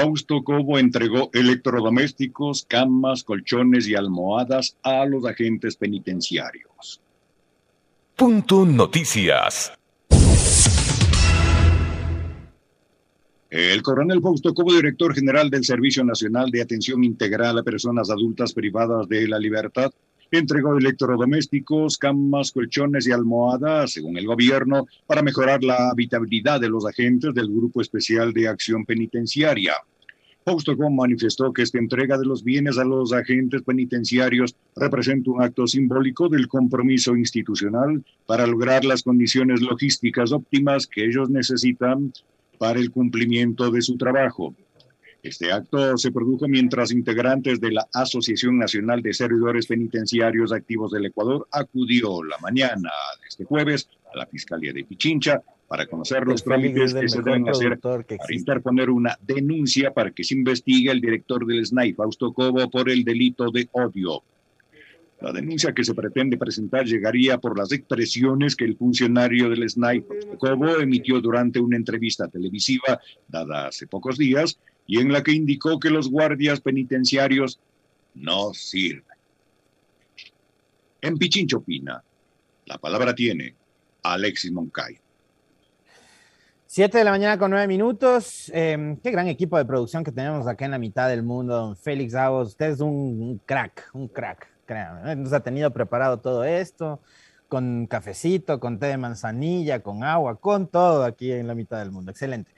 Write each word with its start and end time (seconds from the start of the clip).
Fausto 0.00 0.44
Cobo 0.44 0.78
entregó 0.78 1.28
electrodomésticos, 1.32 2.64
camas, 2.68 3.24
colchones 3.24 3.88
y 3.88 3.96
almohadas 3.96 4.76
a 4.84 5.04
los 5.04 5.26
agentes 5.26 5.76
penitenciarios. 5.76 7.00
Punto 8.14 8.64
Noticias. 8.64 9.72
El 13.50 13.82
coronel 13.82 14.22
Fausto 14.22 14.54
Cobo, 14.54 14.72
director 14.72 15.12
general 15.12 15.50
del 15.50 15.64
Servicio 15.64 16.04
Nacional 16.04 16.52
de 16.52 16.62
Atención 16.62 17.02
Integral 17.02 17.58
a 17.58 17.64
Personas 17.64 18.08
Adultas 18.08 18.52
Privadas 18.52 19.08
de 19.08 19.26
la 19.26 19.40
Libertad, 19.40 19.90
entregó 20.30 20.76
electrodomésticos, 20.76 21.96
camas, 21.96 22.52
colchones 22.52 23.06
y 23.06 23.12
almohadas, 23.12 23.92
según 23.92 24.16
el 24.18 24.26
gobierno, 24.26 24.86
para 25.06 25.22
mejorar 25.22 25.62
la 25.62 25.90
habitabilidad 25.90 26.60
de 26.60 26.68
los 26.68 26.86
agentes 26.86 27.34
del 27.34 27.48
Grupo 27.48 27.80
Especial 27.80 28.32
de 28.32 28.48
Acción 28.48 28.84
Penitenciaria. 28.84 29.74
Fausto 30.44 30.74
Cobo 30.78 30.88
manifestó 30.88 31.52
que 31.52 31.60
esta 31.60 31.76
entrega 31.76 32.16
de 32.16 32.24
los 32.24 32.42
bienes 32.42 32.78
a 32.78 32.84
los 32.84 33.12
agentes 33.12 33.60
penitenciarios 33.60 34.56
representa 34.76 35.30
un 35.30 35.42
acto 35.42 35.66
simbólico 35.66 36.30
del 36.30 36.48
compromiso 36.48 37.14
institucional 37.16 38.02
para 38.24 38.46
lograr 38.46 38.82
las 38.86 39.02
condiciones 39.02 39.60
logísticas 39.60 40.32
óptimas 40.32 40.86
que 40.86 41.04
ellos 41.04 41.28
necesitan 41.28 42.14
para 42.56 42.80
el 42.80 42.90
cumplimiento 42.90 43.70
de 43.70 43.82
su 43.82 43.98
trabajo. 43.98 44.54
Este 45.22 45.50
acto 45.50 45.96
se 45.98 46.12
produjo 46.12 46.46
mientras 46.46 46.92
integrantes 46.92 47.60
de 47.60 47.72
la 47.72 47.86
Asociación 47.92 48.56
Nacional 48.56 49.02
de 49.02 49.12
Servidores 49.12 49.66
Penitenciarios 49.66 50.52
Activos 50.52 50.92
del 50.92 51.06
Ecuador 51.06 51.48
acudió 51.50 52.22
la 52.22 52.38
mañana 52.38 52.90
de 53.20 53.28
este 53.28 53.44
jueves 53.44 53.88
a 54.14 54.18
la 54.18 54.26
Fiscalía 54.26 54.72
de 54.72 54.84
Pichincha 54.84 55.42
para 55.66 55.86
conocer 55.86 56.24
los 56.24 56.42
trámites 56.44 56.94
que 56.94 57.08
se 57.08 57.20
deben 57.20 57.48
hacer 57.48 57.78
para 57.80 58.06
interponer 58.30 58.90
una 58.90 59.18
denuncia 59.20 59.92
para 59.92 60.12
que 60.12 60.22
se 60.22 60.34
investigue 60.34 60.90
el 60.90 61.00
director 61.00 61.44
del 61.44 61.66
SNAI, 61.66 61.94
Fausto 61.94 62.32
Cobo, 62.32 62.70
por 62.70 62.88
el 62.88 63.04
delito 63.04 63.50
de 63.50 63.68
odio. 63.72 64.22
La 65.20 65.32
denuncia 65.32 65.72
que 65.72 65.82
se 65.82 65.94
pretende 65.94 66.38
presentar 66.38 66.86
llegaría 66.86 67.38
por 67.38 67.58
las 67.58 67.72
expresiones 67.72 68.54
que 68.54 68.64
el 68.64 68.76
funcionario 68.76 69.50
del 69.50 69.68
SNAI, 69.68 70.04
Cobo, 70.38 70.78
emitió 70.78 71.20
durante 71.20 71.58
una 71.58 71.76
entrevista 71.76 72.28
televisiva 72.28 73.00
dada 73.26 73.66
hace 73.66 73.88
pocos 73.88 74.16
días 74.16 74.58
y 74.88 74.98
en 74.98 75.12
la 75.12 75.22
que 75.22 75.30
indicó 75.30 75.78
que 75.78 75.90
los 75.90 76.10
guardias 76.10 76.60
penitenciarios 76.60 77.60
no 78.14 78.52
sirven. 78.52 79.04
En 81.00 81.16
Pichincho 81.16 81.60
Pina, 81.60 82.02
la 82.66 82.78
palabra 82.78 83.14
tiene 83.14 83.54
Alexis 84.02 84.50
Moncay. 84.50 84.98
Siete 86.66 86.98
de 86.98 87.04
la 87.04 87.12
mañana 87.12 87.38
con 87.38 87.52
nueve 87.52 87.68
minutos. 87.68 88.50
Em, 88.52 88.96
qué 88.96 89.12
gran 89.12 89.28
equipo 89.28 89.56
de 89.56 89.64
producción 89.64 90.02
que 90.02 90.10
tenemos 90.10 90.48
acá 90.48 90.64
en 90.64 90.72
la 90.72 90.78
mitad 90.78 91.08
del 91.08 91.22
mundo, 91.22 91.54
don 91.54 91.76
Félix 91.76 92.14
Agos. 92.16 92.48
Usted 92.48 92.70
es 92.70 92.80
un 92.80 93.40
crack, 93.46 93.90
un 93.92 94.08
crack 94.08 94.58
créanme, 94.68 95.16
nos 95.16 95.32
ha 95.32 95.40
tenido 95.40 95.72
preparado 95.72 96.20
todo 96.20 96.44
esto, 96.44 97.00
con 97.48 97.86
cafecito, 97.86 98.60
con 98.60 98.78
té 98.78 98.86
de 98.86 98.98
manzanilla, 98.98 99.82
con 99.82 100.04
agua, 100.04 100.38
con 100.38 100.68
todo 100.68 101.04
aquí 101.04 101.32
en 101.32 101.46
la 101.46 101.54
mitad 101.54 101.78
del 101.78 101.90
mundo. 101.90 102.10
Excelente. 102.10 102.52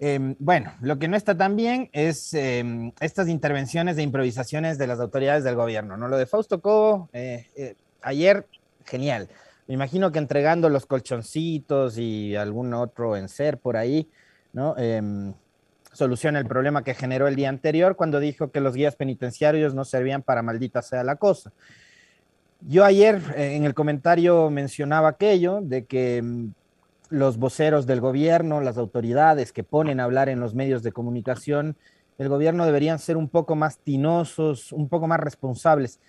Em, 0.00 0.36
bueno, 0.38 0.72
lo 0.80 0.98
que 0.98 1.08
no 1.08 1.16
está 1.16 1.36
tan 1.36 1.56
bien 1.56 1.90
es 1.92 2.32
em, 2.32 2.92
estas 3.00 3.28
intervenciones 3.28 3.96
de 3.96 4.02
improvisaciones 4.02 4.78
de 4.78 4.86
las 4.86 5.00
autoridades 5.00 5.42
del 5.42 5.56
gobierno, 5.56 5.96
¿no? 5.96 6.06
Lo 6.06 6.16
de 6.16 6.26
Fausto 6.26 6.60
Cobo, 6.60 7.08
eh, 7.12 7.46
eh, 7.56 7.74
ayer, 8.02 8.46
genial. 8.84 9.28
Me 9.66 9.74
imagino 9.74 10.12
que 10.12 10.20
entregando 10.20 10.68
los 10.68 10.86
colchoncitos 10.86 11.98
y 11.98 12.36
algún 12.36 12.72
otro 12.74 13.16
en 13.16 13.28
ser 13.28 13.58
por 13.58 13.76
ahí, 13.76 14.08
¿no? 14.52 14.76
Em, 14.78 15.34
soluciona 15.92 16.38
el 16.38 16.46
problema 16.46 16.84
que 16.84 16.94
generó 16.94 17.26
el 17.26 17.34
día 17.34 17.48
anterior 17.48 17.96
cuando 17.96 18.20
dijo 18.20 18.52
que 18.52 18.60
los 18.60 18.74
guías 18.74 18.94
penitenciarios 18.94 19.74
no 19.74 19.84
servían 19.84 20.22
para 20.22 20.42
maldita 20.42 20.80
sea 20.80 21.02
la 21.02 21.16
cosa. 21.16 21.52
Yo 22.60 22.84
ayer 22.84 23.20
eh, 23.36 23.56
en 23.56 23.64
el 23.64 23.74
comentario 23.74 24.48
mencionaba 24.48 25.08
aquello 25.08 25.60
de 25.60 25.86
que 25.86 26.22
los 27.08 27.38
voceros 27.38 27.86
del 27.86 28.00
gobierno, 28.00 28.60
las 28.60 28.78
autoridades 28.78 29.52
que 29.52 29.64
ponen 29.64 30.00
a 30.00 30.04
hablar 30.04 30.28
en 30.28 30.40
los 30.40 30.54
medios 30.54 30.82
de 30.82 30.92
comunicación, 30.92 31.76
el 32.18 32.28
gobierno 32.28 32.66
deberían 32.66 32.98
ser 32.98 33.16
un 33.16 33.28
poco 33.28 33.54
más 33.54 33.78
tinosos, 33.78 34.72
un 34.72 34.88
poco 34.88 35.06
más 35.06 35.20
responsables, 35.20 36.00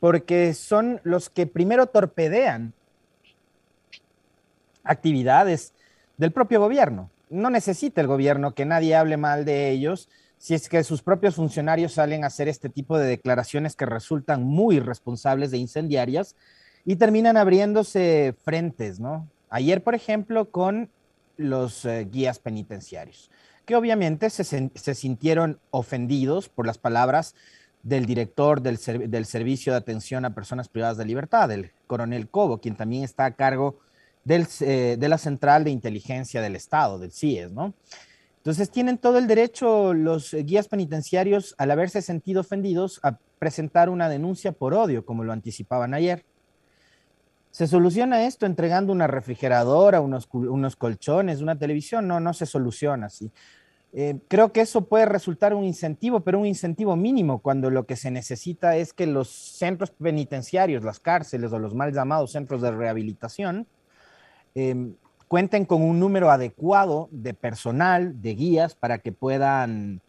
porque 0.00 0.54
son 0.54 1.00
los 1.02 1.28
que 1.30 1.46
primero 1.46 1.86
torpedean 1.86 2.72
actividades 4.84 5.72
del 6.16 6.32
propio 6.32 6.60
gobierno 6.60 7.10
no 7.28 7.50
necesita 7.50 8.00
el 8.00 8.06
gobierno 8.06 8.54
que 8.54 8.64
nadie 8.64 8.94
hable 8.94 9.16
mal 9.16 9.44
de 9.44 9.70
ellos 9.70 10.08
si 10.38 10.54
es 10.54 10.68
que 10.68 10.84
sus 10.84 11.02
propios 11.02 11.36
funcionarios 11.36 11.94
salen 11.94 12.22
a 12.22 12.28
hacer 12.28 12.48
este 12.48 12.68
tipo 12.68 12.98
de 12.98 13.06
declaraciones 13.06 13.74
que 13.74 13.86
resultan 13.86 14.44
muy 14.44 14.80
responsables 14.80 15.50
de 15.50 15.58
incendiarias 15.58 16.36
y 16.84 16.96
terminan 16.96 17.36
abriéndose 17.36 18.34
frentes, 18.44 19.00
¿no? 19.00 19.28
Ayer, 19.50 19.82
por 19.82 19.94
ejemplo, 19.94 20.50
con 20.50 20.90
los 21.36 21.84
eh, 21.84 22.08
guías 22.10 22.38
penitenciarios, 22.38 23.30
que 23.64 23.76
obviamente 23.76 24.30
se, 24.30 24.94
sintieron 24.94 25.58
ofendidos 25.70 26.48
por 26.48 26.66
las 26.66 26.78
palabras 26.78 27.34
del 27.82 28.06
director 28.06 28.62
del, 28.62 28.78
Servicio 29.26 29.72
de 29.72 29.78
Atención 29.78 30.24
a 30.24 30.34
Personas 30.34 30.68
Privadas 30.68 30.96
de 30.96 31.04
Libertad, 31.04 31.50
el 31.52 31.70
coronel 31.86 32.28
Cobo, 32.28 32.58
quien 32.58 32.76
también 32.76 33.04
está 33.04 33.26
a 33.26 33.34
cargo 33.34 33.78
eh, 34.28 34.96
de 34.98 35.08
la 35.08 35.18
Central 35.18 35.64
de 35.64 35.70
Inteligencia 35.70 36.40
del 36.40 36.56
Estado, 36.56 36.98
del 36.98 37.12
CIES, 37.12 37.52
¿no? 37.52 37.74
Entonces 38.38 38.70
tienen 38.70 38.98
todo 38.98 39.18
el 39.18 39.26
derecho 39.26 39.92
los 39.92 40.32
guías 40.32 40.68
penitenciarios, 40.68 41.56
al 41.58 41.72
haberse 41.72 42.00
sentido 42.00 42.42
ofendidos, 42.42 43.00
a 43.02 43.18
presentar 43.40 43.88
una 43.88 44.08
denuncia 44.08 44.52
por 44.52 44.72
odio, 44.72 45.04
como 45.04 45.24
lo 45.24 45.32
anticipaban 45.32 45.94
ayer. 45.94 46.24
¿Se 47.56 47.66
soluciona 47.66 48.26
esto 48.26 48.44
entregando 48.44 48.92
una 48.92 49.06
refrigeradora, 49.06 50.00
unos, 50.02 50.28
unos 50.32 50.76
colchones, 50.76 51.40
una 51.40 51.58
televisión? 51.58 52.06
No, 52.06 52.20
no 52.20 52.34
se 52.34 52.44
soluciona 52.44 53.06
así. 53.06 53.32
Eh, 53.92 54.18
creo 54.28 54.52
que 54.52 54.60
eso 54.60 54.82
puede 54.82 55.06
resultar 55.06 55.54
un 55.54 55.64
incentivo, 55.64 56.20
pero 56.20 56.38
un 56.38 56.44
incentivo 56.44 56.96
mínimo 56.96 57.38
cuando 57.38 57.70
lo 57.70 57.86
que 57.86 57.96
se 57.96 58.10
necesita 58.10 58.76
es 58.76 58.92
que 58.92 59.06
los 59.06 59.30
centros 59.30 59.90
penitenciarios, 59.90 60.84
las 60.84 61.00
cárceles 61.00 61.50
o 61.52 61.58
los 61.58 61.74
mal 61.74 61.94
llamados 61.94 62.32
centros 62.32 62.60
de 62.60 62.72
rehabilitación, 62.72 63.66
Em, 64.56 64.94
cuenten 65.28 65.66
con 65.66 65.82
un 65.82 66.00
número 66.00 66.30
adecuado 66.30 67.10
de 67.12 67.34
personal, 67.34 68.22
de 68.22 68.34
guías, 68.34 68.74
para 68.74 68.96
que 68.96 69.12
puedan 69.12 70.00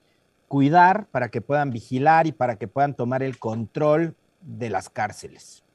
cuidar, 0.48 1.08
para 1.08 1.28
que 1.28 1.42
puedan 1.42 1.70
vigilar 1.70 2.28
y 2.28 2.32
para 2.32 2.56
que 2.56 2.70
puedan 2.70 2.94
tomar 2.94 3.24
el 3.24 3.40
control 3.40 4.16
de 4.40 4.70
las 4.70 4.90
cárceles. 4.90 5.66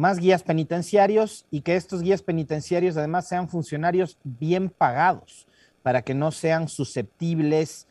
Más 0.00 0.18
guías 0.18 0.42
penitenciarios 0.42 1.44
y 1.50 1.60
que 1.60 1.76
estos 1.76 2.00
guías 2.00 2.22
penitenciarios 2.22 2.96
además 2.96 3.28
sean 3.28 3.50
funcionarios 3.50 4.16
bien 4.24 4.70
pagados, 4.70 5.46
para 5.82 6.00
que 6.00 6.14
no 6.14 6.32
sean 6.32 6.68
susceptibles 6.68 7.86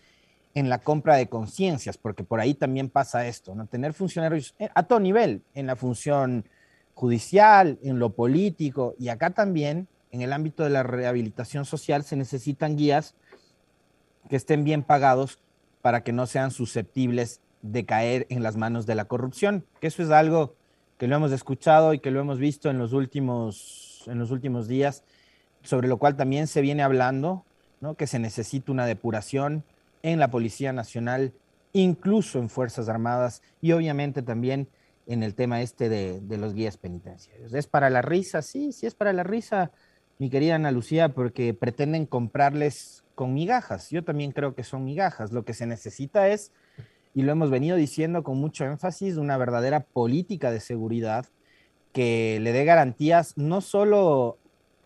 en 0.55 0.69
la 0.69 0.79
compra 0.79 1.17
de 1.17 1.29
conciencias, 1.29 1.99
porque 1.99 2.23
por 2.23 2.39
ahí 2.39 2.55
también 2.55 2.89
pasa 2.89 3.27
esto, 3.27 3.53
¿no? 3.53 3.67
Tener 3.67 3.93
funcionarios 3.93 4.55
eh, 4.57 4.69
a 4.73 4.81
todo 4.81 4.99
nivel, 4.99 5.43
en 5.53 5.67
la 5.67 5.75
función 5.75 6.49
judicial, 6.95 7.77
en 7.83 7.99
lo 7.99 8.09
político 8.09 8.95
y 8.97 9.09
acá 9.09 9.29
también 9.29 9.87
en 10.09 10.23
el 10.23 10.33
ámbito 10.33 10.63
de 10.63 10.71
la 10.71 10.81
rehabilitación 10.81 11.63
social 11.63 12.03
se 12.03 12.15
necesitan 12.15 12.75
guías 12.75 13.13
que 14.29 14.35
estén 14.35 14.63
bien 14.63 14.81
pagados 14.81 15.37
para 15.83 16.01
que 16.03 16.11
no 16.11 16.25
sean 16.25 16.49
susceptibles 16.49 17.39
de 17.61 17.85
caer 17.85 18.25
en 18.31 18.41
las 18.41 18.55
manos 18.55 18.87
de 18.87 18.95
la 18.95 19.05
corrupción, 19.05 19.63
que 19.79 19.85
eso 19.85 20.01
es 20.01 20.09
algo 20.09 20.55
que 20.99 21.07
lo 21.07 21.15
hemos 21.15 21.31
escuchado 21.31 21.95
y 21.95 21.99
que 21.99 22.11
lo 22.11 22.19
hemos 22.19 22.37
visto 22.37 22.69
en 22.69 22.77
los 22.77 22.93
últimos, 22.93 24.03
en 24.05 24.19
los 24.19 24.29
últimos 24.29 24.67
días, 24.67 25.03
sobre 25.63 25.87
lo 25.87 25.97
cual 25.97 26.15
también 26.15 26.45
se 26.45 26.61
viene 26.61 26.83
hablando, 26.83 27.45
¿no? 27.81 27.95
que 27.95 28.05
se 28.05 28.19
necesita 28.19 28.71
una 28.71 28.85
depuración 28.85 29.63
en 30.03 30.19
la 30.19 30.29
Policía 30.29 30.73
Nacional, 30.73 31.33
incluso 31.73 32.37
en 32.37 32.49
Fuerzas 32.49 32.89
Armadas 32.89 33.41
y 33.61 33.71
obviamente 33.71 34.21
también 34.21 34.67
en 35.07 35.23
el 35.23 35.35
tema 35.35 35.61
este 35.61 35.89
de, 35.89 36.19
de 36.19 36.37
los 36.37 36.53
guías 36.53 36.77
penitenciarios. 36.77 37.53
¿Es 37.53 37.65
para 37.65 37.89
la 37.89 38.01
risa? 38.01 38.41
Sí, 38.41 38.73
sí 38.73 38.85
es 38.85 38.93
para 38.93 39.13
la 39.13 39.23
risa 39.23 39.71
mi 40.19 40.29
querida 40.29 40.55
Ana 40.55 40.71
Lucía, 40.71 41.09
porque 41.09 41.53
pretenden 41.53 42.05
comprarles 42.05 43.05
con 43.15 43.33
migajas. 43.33 43.89
Yo 43.89 44.03
también 44.03 44.33
creo 44.33 44.53
que 44.53 44.65
son 44.65 44.83
migajas. 44.83 45.31
Lo 45.31 45.45
que 45.45 45.53
se 45.53 45.65
necesita 45.65 46.27
es, 46.27 46.51
y 47.13 47.23
lo 47.23 47.31
hemos 47.31 47.49
venido 47.49 47.75
diciendo 47.75 48.23
con 48.23 48.37
mucho 48.37 48.65
énfasis, 48.65 49.17
una 49.17 49.37
verdadera 49.37 49.81
política 49.81 50.51
de 50.51 50.59
seguridad 50.59 51.25
que 51.93 52.39
le 52.41 52.51
dé 52.51 52.65
garantías 52.65 53.37
no 53.37 53.61
solo 53.61 54.37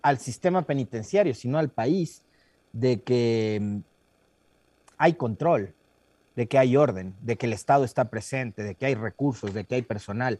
al 0.01 0.19
sistema 0.19 0.63
penitenciario, 0.63 1.33
sino 1.33 1.57
al 1.57 1.69
país, 1.69 2.23
de 2.71 3.01
que 3.01 3.59
mm, 3.61 3.77
hay 4.97 5.13
control, 5.13 5.73
de 6.35 6.47
que 6.47 6.57
hay 6.57 6.75
orden, 6.75 7.13
de 7.21 7.37
que 7.37 7.45
el 7.45 7.53
Estado 7.53 7.83
está 7.83 8.05
presente, 8.09 8.63
de 8.63 8.75
que 8.75 8.85
hay 8.85 8.95
recursos, 8.95 9.53
de 9.53 9.63
que 9.63 9.75
hay 9.75 9.81
personal, 9.81 10.39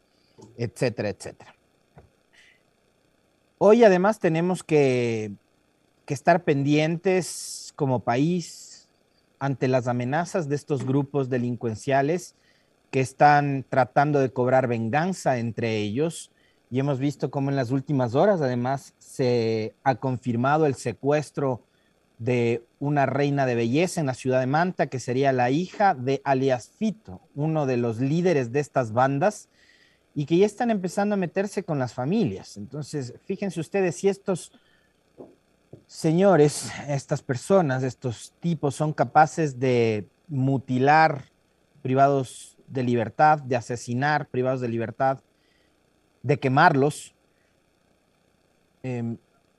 etcétera, 0.57 1.09
etcétera. 1.09 1.53
Hoy 3.57 3.83
además 3.83 4.19
tenemos 4.19 4.63
que, 4.63 5.31
estar 6.07 6.44
pendientes 6.44 7.74
como 7.75 8.01
país 8.01 8.73
ante 9.44 9.68
las 9.68 9.90
amenazas 9.90 10.48
de 10.48 10.56
estos 10.56 10.86
grupos 10.86 11.30
delincuenciales 11.30 12.34
que 12.92 13.01
están 13.01 13.66
tratando 13.68 14.22
de 14.22 14.31
cobrar 14.31 14.69
venganza 14.69 15.38
entre 15.38 15.80
ellos. 15.80 16.31
Y 16.72 16.80
hemos 16.80 16.98
visto 16.98 17.30
cómo 17.30 17.50
en 17.50 17.57
las 17.57 17.69
últimas 17.69 18.16
horas, 18.16 18.40
además, 18.40 18.94
se 19.00 19.75
ha 19.84 19.95
confirmado 19.95 20.66
el 20.66 20.75
secuestro 20.75 21.62
de 22.19 22.63
una 22.80 23.06
reina 23.06 23.45
de 23.45 23.56
belleza 23.56 24.00
en 24.00 24.07
la 24.07 24.13
ciudad 24.13 24.40
de 24.40 24.48
Manta, 24.48 24.88
que 24.88 25.01
sería 25.01 25.34
la 25.34 25.51
hija 25.51 25.94
de 25.94 26.22
alias 26.24 26.72
Fito, 26.80 27.19
uno 27.36 27.66
de 27.66 27.75
los 27.75 28.00
líderes 28.00 28.54
de 28.54 28.62
estas 28.62 28.94
bandas, 28.94 29.50
y 30.16 30.25
que 30.25 30.38
ya 30.38 30.46
están 30.46 30.72
empezando 30.72 31.16
a 31.16 31.18
meterse 31.18 31.63
con 31.63 31.80
las 31.80 31.94
familias. 31.94 32.56
Entonces, 32.56 33.16
fíjense 33.25 33.60
ustedes 33.60 33.98
si 33.98 34.07
estos 34.07 34.54
señores, 35.88 36.72
estas 36.88 37.22
personas, 37.22 37.84
estos 37.84 38.34
tipos 38.40 38.75
son 38.75 38.94
capaces 38.94 39.60
de 39.60 40.08
mutilar 40.28 41.25
privados 41.81 42.58
de 42.68 42.84
libertad, 42.84 43.40
de 43.40 43.56
asesinar 43.56 44.28
privados 44.28 44.62
de 44.62 44.68
libertad, 44.68 45.20
de 46.22 46.40
quemarlos. 46.40 47.14
Em, 48.81 49.18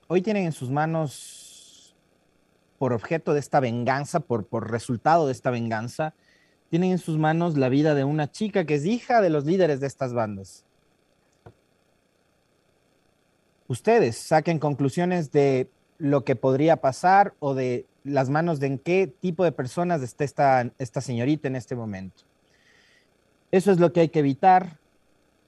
hoy 0.09 0.23
tienen 0.23 0.47
en 0.47 0.53
sus 0.53 0.71
manos, 0.71 1.95
por 2.79 2.93
objeto 2.93 3.33
de 3.33 3.41
esta 3.41 3.61
venganza, 3.61 4.21
por, 4.21 4.47
por 4.47 4.71
resultado 4.71 5.27
de 5.27 5.33
esta 5.33 5.51
venganza, 5.51 6.15
tienen 6.71 6.93
en 6.93 6.99
sus 6.99 7.19
manos 7.19 7.57
la 7.57 7.69
vida 7.69 7.95
de 7.95 8.05
una 8.05 8.31
chica 8.31 8.65
que 8.65 8.75
es 8.75 8.85
hija 8.85 9.21
de 9.21 9.31
los 9.31 9.45
líderes 9.45 9.81
de 9.81 9.87
estas 9.87 10.13
bandas. 10.13 10.65
Ustedes 13.69 14.19
saquen 14.19 14.59
conclusiones 14.59 15.31
de 15.31 15.71
lo 15.99 16.25
que 16.25 16.37
podría 16.37 16.77
pasar 16.77 17.35
o 17.39 17.55
de 17.55 17.87
las 18.03 18.29
manos 18.29 18.61
de 18.61 18.67
en 18.67 18.79
qué 18.79 19.07
tipo 19.07 19.45
de 19.45 19.53
personas 19.53 20.03
está 20.03 20.25
esta, 20.25 20.71
esta 20.79 21.01
señorita 21.01 21.49
en 21.49 21.57
este 21.57 21.75
momento. 21.75 22.25
Eso 23.51 23.71
es 23.73 23.79
lo 23.79 23.93
que 23.93 24.01
hay 24.01 24.09
que 24.09 24.19
evitar, 24.19 24.79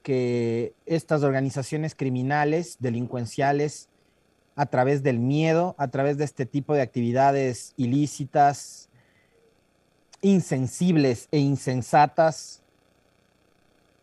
que 0.01 0.73
estas 0.85 1.23
organizaciones 1.23 1.93
criminales, 1.93 2.77
delincuenciales, 2.79 3.89
a 4.55 4.65
través 4.65 5.03
del 5.03 5.19
miedo, 5.19 5.75
a 5.77 5.89
través 5.89 6.17
de 6.17 6.23
este 6.23 6.45
tipo 6.45 6.73
de 6.73 6.81
actividades 6.81 7.73
ilícitas, 7.77 8.89
insensibles 10.21 11.27
e 11.31 11.37
insensatas, 11.37 12.63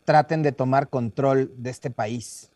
traten 0.05 0.43
de 0.43 0.53
tomar 0.53 0.89
control 0.89 1.51
de 1.57 1.71
este 1.71 1.91
país 1.91 2.51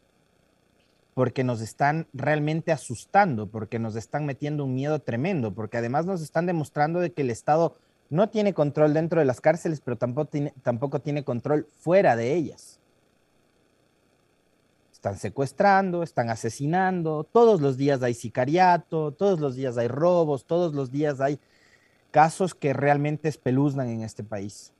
porque 1.18 1.42
nos 1.42 1.60
están 1.60 2.06
realmente 2.12 2.70
asustando, 2.70 3.48
porque 3.48 3.80
nos 3.80 3.96
están 3.96 4.24
metiendo 4.24 4.64
un 4.64 4.76
miedo 4.76 5.00
tremendo, 5.00 5.52
porque 5.52 5.76
además 5.76 6.06
nos 6.06 6.22
están 6.22 6.46
demostrando 6.46 7.00
de 7.00 7.10
que 7.10 7.22
el 7.22 7.30
Estado 7.30 7.74
no 8.08 8.28
tiene 8.28 8.54
control 8.54 8.94
dentro 8.94 9.18
de 9.18 9.26
las 9.26 9.40
cárceles, 9.40 9.80
pero 9.80 9.98
tampoco 9.98 10.30
tiene, 10.30 10.54
tampoco 10.62 11.00
tiene 11.00 11.24
control 11.24 11.66
fuera 11.80 12.14
de 12.14 12.34
ellas. 12.34 12.78
Están 14.92 15.18
secuestrando, 15.18 16.04
están 16.04 16.30
asesinando, 16.30 17.24
todos 17.24 17.60
los 17.60 17.76
días 17.76 18.00
hay 18.04 18.14
sicariato, 18.14 19.10
todos 19.10 19.40
los 19.40 19.56
días 19.56 19.76
hay 19.76 19.88
robos, 19.88 20.44
todos 20.44 20.72
los 20.72 20.92
días 20.92 21.20
hay 21.20 21.40
casos 22.12 22.54
que 22.54 22.72
realmente 22.72 23.28
espeluznan 23.28 23.88
en 23.88 24.02
este 24.02 24.22
país. 24.22 24.72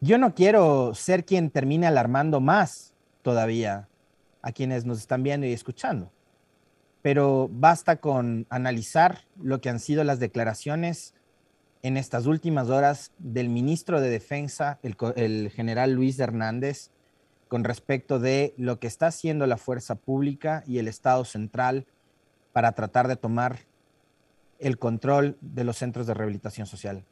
Yo 0.00 0.18
no 0.18 0.34
quiero 0.34 0.96
ser 0.96 1.24
quien 1.24 1.48
termine 1.48 1.86
alarmando 1.86 2.40
más 2.40 2.92
todavía 3.22 3.86
a 4.42 4.52
quienes 4.52 4.84
nos 4.84 4.98
están 4.98 5.22
viendo 5.22 5.46
y 5.46 5.52
escuchando. 5.52 6.10
Pero 7.00 7.48
basta 7.50 7.96
con 7.96 8.46
analizar 8.50 9.24
lo 9.40 9.60
que 9.60 9.70
han 9.70 9.80
sido 9.80 10.04
las 10.04 10.20
declaraciones 10.20 11.14
en 11.82 11.96
estas 11.96 12.26
últimas 12.26 12.68
horas 12.68 13.10
del 13.18 13.48
ministro 13.48 14.00
de 14.00 14.08
Defensa, 14.08 14.78
el, 14.82 15.50
general 15.50 15.92
Luis 15.92 16.18
Hernández, 16.18 16.90
con 17.48 17.64
respecto 17.64 18.18
de 18.18 18.54
lo 18.56 18.78
que 18.78 18.86
está 18.86 19.08
haciendo 19.08 19.46
la 19.46 19.56
fuerza 19.56 19.96
pública 19.96 20.62
y 20.66 20.78
el 20.78 20.88
Estado 20.88 21.24
central 21.24 21.86
para 22.52 22.72
tratar 22.72 23.08
de 23.08 23.16
tomar 23.16 23.58
el 24.60 24.78
control 24.78 25.36
de 25.40 25.64
los 25.64 25.76
centros 25.76 26.06
de 26.06 26.14
rehabilitación 26.14 26.66
social. 26.66 27.04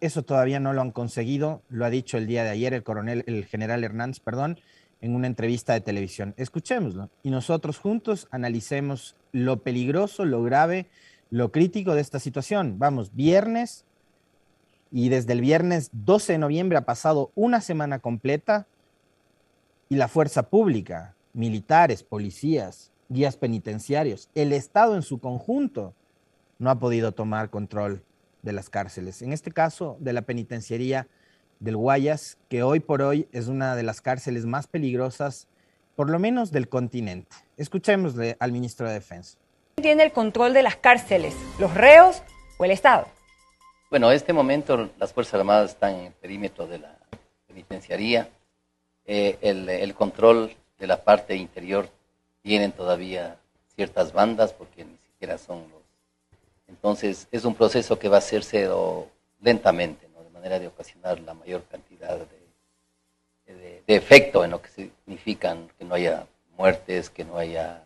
Eso 0.00 0.24
todavía 0.24 0.58
no 0.58 0.72
lo 0.72 0.80
han 0.80 0.90
conseguido, 0.90 1.62
lo 1.68 1.84
ha 1.84 1.90
dicho 1.90 2.18
el 2.18 2.26
día 2.26 2.42
de 2.42 2.50
ayer 2.50 2.74
el 2.74 2.82
coronel, 2.82 3.22
el 3.28 3.44
general 3.44 3.84
Hernández, 3.84 4.18
perdón, 4.18 4.58
en 5.02 5.14
una 5.14 5.26
entrevista 5.26 5.74
de 5.74 5.82
televisión. 5.82 6.32
Escuchémoslo 6.38 7.10
y 7.22 7.30
nosotros 7.30 7.78
juntos 7.78 8.28
analicemos 8.30 9.16
lo 9.32 9.58
peligroso, 9.62 10.24
lo 10.24 10.42
grave, 10.42 10.86
lo 11.28 11.52
crítico 11.52 11.94
de 11.94 12.00
esta 12.00 12.18
situación. 12.18 12.78
Vamos, 12.78 13.14
viernes 13.14 13.84
y 14.90 15.08
desde 15.08 15.34
el 15.34 15.40
viernes 15.40 15.90
12 15.92 16.34
de 16.34 16.38
noviembre 16.38 16.78
ha 16.78 16.84
pasado 16.86 17.32
una 17.34 17.60
semana 17.60 17.98
completa 17.98 18.66
y 19.88 19.96
la 19.96 20.08
fuerza 20.08 20.48
pública, 20.48 21.14
militares, 21.34 22.02
policías, 22.02 22.92
guías 23.08 23.36
penitenciarios, 23.36 24.30
el 24.34 24.52
Estado 24.52 24.94
en 24.96 25.02
su 25.02 25.18
conjunto 25.18 25.94
no 26.58 26.70
ha 26.70 26.78
podido 26.78 27.12
tomar 27.12 27.50
control 27.50 28.02
de 28.42 28.52
las 28.52 28.70
cárceles. 28.70 29.20
En 29.22 29.32
este 29.32 29.50
caso, 29.50 29.96
de 30.00 30.12
la 30.12 30.22
penitenciaría 30.22 31.08
del 31.62 31.76
Guayas, 31.76 32.38
que 32.48 32.64
hoy 32.64 32.80
por 32.80 33.02
hoy 33.02 33.28
es 33.30 33.46
una 33.46 33.76
de 33.76 33.84
las 33.84 34.00
cárceles 34.00 34.46
más 34.46 34.66
peligrosas, 34.66 35.46
por 35.94 36.10
lo 36.10 36.18
menos 36.18 36.50
del 36.50 36.68
continente. 36.68 37.36
Escuchémosle 37.56 38.36
al 38.40 38.50
ministro 38.50 38.88
de 38.88 38.94
Defensa. 38.94 39.38
¿Quién 39.76 39.82
tiene 39.82 40.02
el 40.02 40.12
control 40.12 40.54
de 40.54 40.64
las 40.64 40.76
cárceles? 40.76 41.34
¿Los 41.60 41.72
reos 41.72 42.22
o 42.58 42.64
el 42.64 42.72
Estado? 42.72 43.06
Bueno, 43.90 44.10
en 44.10 44.16
este 44.16 44.32
momento 44.32 44.90
las 44.98 45.12
Fuerzas 45.12 45.34
Armadas 45.34 45.70
están 45.70 45.94
en 45.94 46.06
el 46.06 46.12
perímetro 46.14 46.66
de 46.66 46.80
la 46.80 46.98
penitenciaría. 47.46 48.28
Eh, 49.04 49.38
el, 49.40 49.68
el, 49.68 49.94
control 49.94 50.52
de 50.78 50.86
la 50.86 51.04
parte 51.04 51.36
interior 51.36 51.88
tienen 52.42 52.72
todavía 52.72 53.36
ciertas 53.76 54.12
bandas 54.12 54.52
porque 54.52 54.84
ni 54.84 54.96
siquiera 54.98 55.38
son 55.38 55.58
los... 55.58 55.82
Entonces 56.66 57.28
es 57.30 57.44
un 57.44 57.54
proceso 57.54 57.98
que 57.98 58.08
va 58.08 58.16
a 58.16 58.18
hacerse 58.18 58.68
lentamente 59.40 60.08
manera 60.42 60.58
de 60.58 60.66
ocasionar 60.66 61.20
la 61.20 61.34
mayor 61.34 61.62
cantidad 61.70 62.18
de, 63.46 63.82
de, 63.86 63.94
efecto 63.94 64.44
en 64.44 64.50
lo 64.50 64.60
que 64.60 64.70
significan 64.70 65.68
que 65.78 65.84
no 65.84 65.94
haya 65.94 66.26
muertes, 66.58 67.10
que 67.10 67.24
no 67.24 67.38
haya 67.38 67.84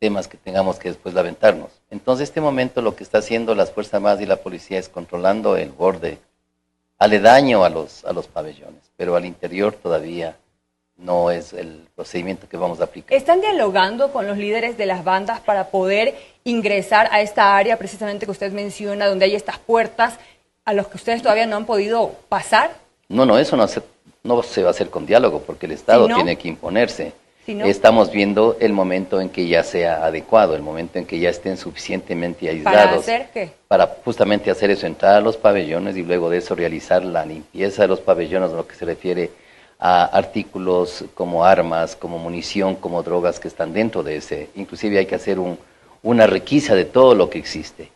temas 0.00 0.26
que 0.26 0.36
tengamos 0.36 0.80
que 0.80 0.88
después 0.88 1.14
lamentarnos. 1.14 1.70
Entonces, 1.88 2.28
este 2.28 2.40
momento 2.40 2.82
lo 2.82 2.96
que 2.96 3.04
está 3.04 3.18
haciendo 3.18 3.54
las 3.54 3.70
Fuerzas 3.70 3.94
Armadas 3.94 4.20
y 4.20 4.26
la 4.26 4.38
policía 4.38 4.80
es 4.80 4.88
controlando 4.88 5.56
el 5.56 5.70
borde 5.70 6.18
aledaño 6.98 7.62
a 7.62 7.70
los, 7.70 8.04
a 8.04 8.12
los 8.12 8.26
pabellones, 8.26 8.90
pero 8.96 9.14
al 9.14 9.24
interior 9.24 9.72
todavía 9.72 10.36
no 10.96 11.30
es 11.30 11.52
el 11.52 11.86
procedimiento 11.94 12.48
que 12.48 12.56
vamos 12.56 12.80
a 12.80 12.84
aplicar. 12.84 13.16
¿Están 13.16 13.40
dialogando 13.40 14.12
con 14.12 14.26
los 14.26 14.36
líderes 14.36 14.76
de 14.76 14.86
las 14.86 15.04
bandas 15.04 15.38
para 15.40 15.68
poder 15.68 16.14
ingresar 16.44 17.08
a 17.12 17.20
esta 17.20 17.56
área 17.56 17.76
precisamente 17.76 18.26
que 18.26 18.32
usted 18.32 18.52
menciona, 18.52 19.06
donde 19.06 19.26
hay 19.26 19.36
estas 19.36 19.58
puertas 19.58 20.18
a 20.64 20.72
los 20.72 20.88
que 20.88 20.96
ustedes 20.96 21.22
todavía 21.22 21.46
no 21.46 21.56
han 21.56 21.66
podido 21.66 22.12
pasar? 22.28 22.72
No, 23.08 23.26
no, 23.26 23.38
eso 23.38 23.56
no 23.56 23.66
se, 23.68 23.82
no 24.22 24.42
se 24.42 24.62
va 24.62 24.68
a 24.68 24.70
hacer 24.70 24.90
con 24.90 25.06
diálogo 25.06 25.42
porque 25.42 25.66
el 25.66 25.72
Estado 25.72 26.06
tiene 26.06 26.36
que 26.36 26.48
imponerse. 26.48 27.12
Estamos 27.44 28.12
viendo 28.12 28.56
el 28.60 28.72
momento 28.72 29.20
en 29.20 29.28
que 29.28 29.48
ya 29.48 29.64
sea 29.64 30.04
adecuado, 30.04 30.54
el 30.54 30.62
momento 30.62 31.00
en 31.00 31.06
que 31.06 31.18
ya 31.18 31.28
estén 31.28 31.56
suficientemente 31.56 32.48
aislados. 32.48 32.80
¿Para 32.80 32.96
hacer 32.96 33.28
qué? 33.34 33.50
Para 33.66 33.96
justamente 34.04 34.48
hacer 34.48 34.70
eso, 34.70 34.86
entrar 34.86 35.16
a 35.16 35.20
los 35.20 35.36
pabellones 35.36 35.96
y 35.96 36.04
luego 36.04 36.30
de 36.30 36.38
eso 36.38 36.54
realizar 36.54 37.04
la 37.04 37.26
limpieza 37.26 37.82
de 37.82 37.88
los 37.88 37.98
pabellones, 37.98 38.52
lo 38.52 38.68
que 38.68 38.76
se 38.76 38.84
refiere 38.84 39.32
a 39.80 40.04
artículos 40.04 41.04
como 41.14 41.44
armas, 41.44 41.96
como 41.96 42.18
munición, 42.18 42.76
como 42.76 43.02
drogas 43.02 43.40
que 43.40 43.48
están 43.48 43.72
dentro 43.72 44.04
de 44.04 44.18
ese. 44.18 44.48
Inclusive 44.54 44.98
hay 44.98 45.06
que 45.06 45.16
hacer 45.16 45.40
un, 45.40 45.58
una 46.04 46.28
requisa 46.28 46.76
de 46.76 46.84
todo 46.84 47.16
lo 47.16 47.28
que 47.28 47.38
existe. 47.38 47.90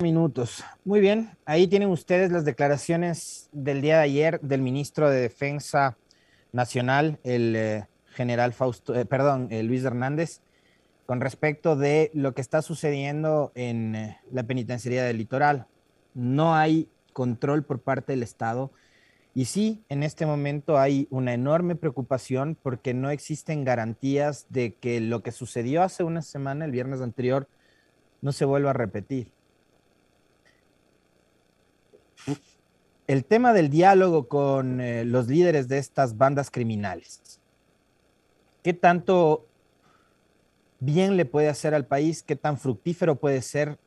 Minutos. 0.00 0.64
Muy 0.84 1.00
bien, 1.00 1.30
ahí 1.44 1.66
tienen 1.66 1.88
ustedes 1.88 2.30
las 2.30 2.44
declaraciones 2.44 3.48
del 3.52 3.80
día 3.80 3.96
de 3.96 4.02
ayer 4.02 4.40
del 4.40 4.62
ministro 4.62 5.10
de 5.10 5.20
Defensa 5.20 5.96
Nacional, 6.52 7.18
el 7.24 7.56
eh, 7.56 7.86
general 8.12 8.52
Fausto, 8.52 8.94
eh, 8.94 9.04
perdón, 9.04 9.48
eh, 9.50 9.62
Luis 9.62 9.84
Hernández, 9.84 10.40
con 11.06 11.20
respecto 11.20 11.74
de 11.74 12.10
lo 12.14 12.32
que 12.32 12.40
está 12.40 12.62
sucediendo 12.62 13.50
en 13.54 14.14
la 14.30 14.44
penitenciaría 14.44 15.04
del 15.04 15.18
litoral. 15.18 15.66
No 16.14 16.54
hay 16.54 16.88
control 17.12 17.64
por 17.64 17.80
parte 17.80 18.12
del 18.12 18.22
Estado. 18.22 18.70
Y 19.34 19.46
sí, 19.46 19.82
en 19.88 20.02
este 20.02 20.26
momento 20.26 20.78
hay 20.78 21.08
una 21.10 21.32
enorme 21.32 21.74
preocupación 21.74 22.56
porque 22.62 22.94
no 22.94 23.10
existen 23.10 23.64
garantías 23.64 24.46
de 24.48 24.74
que 24.74 25.00
lo 25.00 25.22
que 25.22 25.32
sucedió 25.32 25.82
hace 25.82 26.04
una 26.04 26.22
semana, 26.22 26.66
el 26.66 26.72
viernes 26.72 27.00
anterior, 27.00 27.48
no 28.20 28.32
se 28.32 28.44
vuelva 28.44 28.70
a 28.70 28.74
repetir. 28.74 29.32
El 33.08 33.24
tema 33.24 33.54
del 33.54 33.70
diálogo 33.70 34.28
con 34.28 34.80
eh, 34.80 35.04
los 35.04 35.28
líderes 35.28 35.66
de 35.66 35.78
estas 35.78 36.18
bandas 36.18 36.50
criminales. 36.50 37.40
¿Qué 38.62 38.74
tanto 38.74 39.46
bien 40.78 41.16
le 41.16 41.24
puede 41.24 41.48
hacer 41.48 41.74
al 41.74 41.86
país, 41.86 42.22
qué 42.22 42.36
tan 42.36 42.58
fructífero 42.58 43.16
puede 43.16 43.40
ser, 43.40 43.78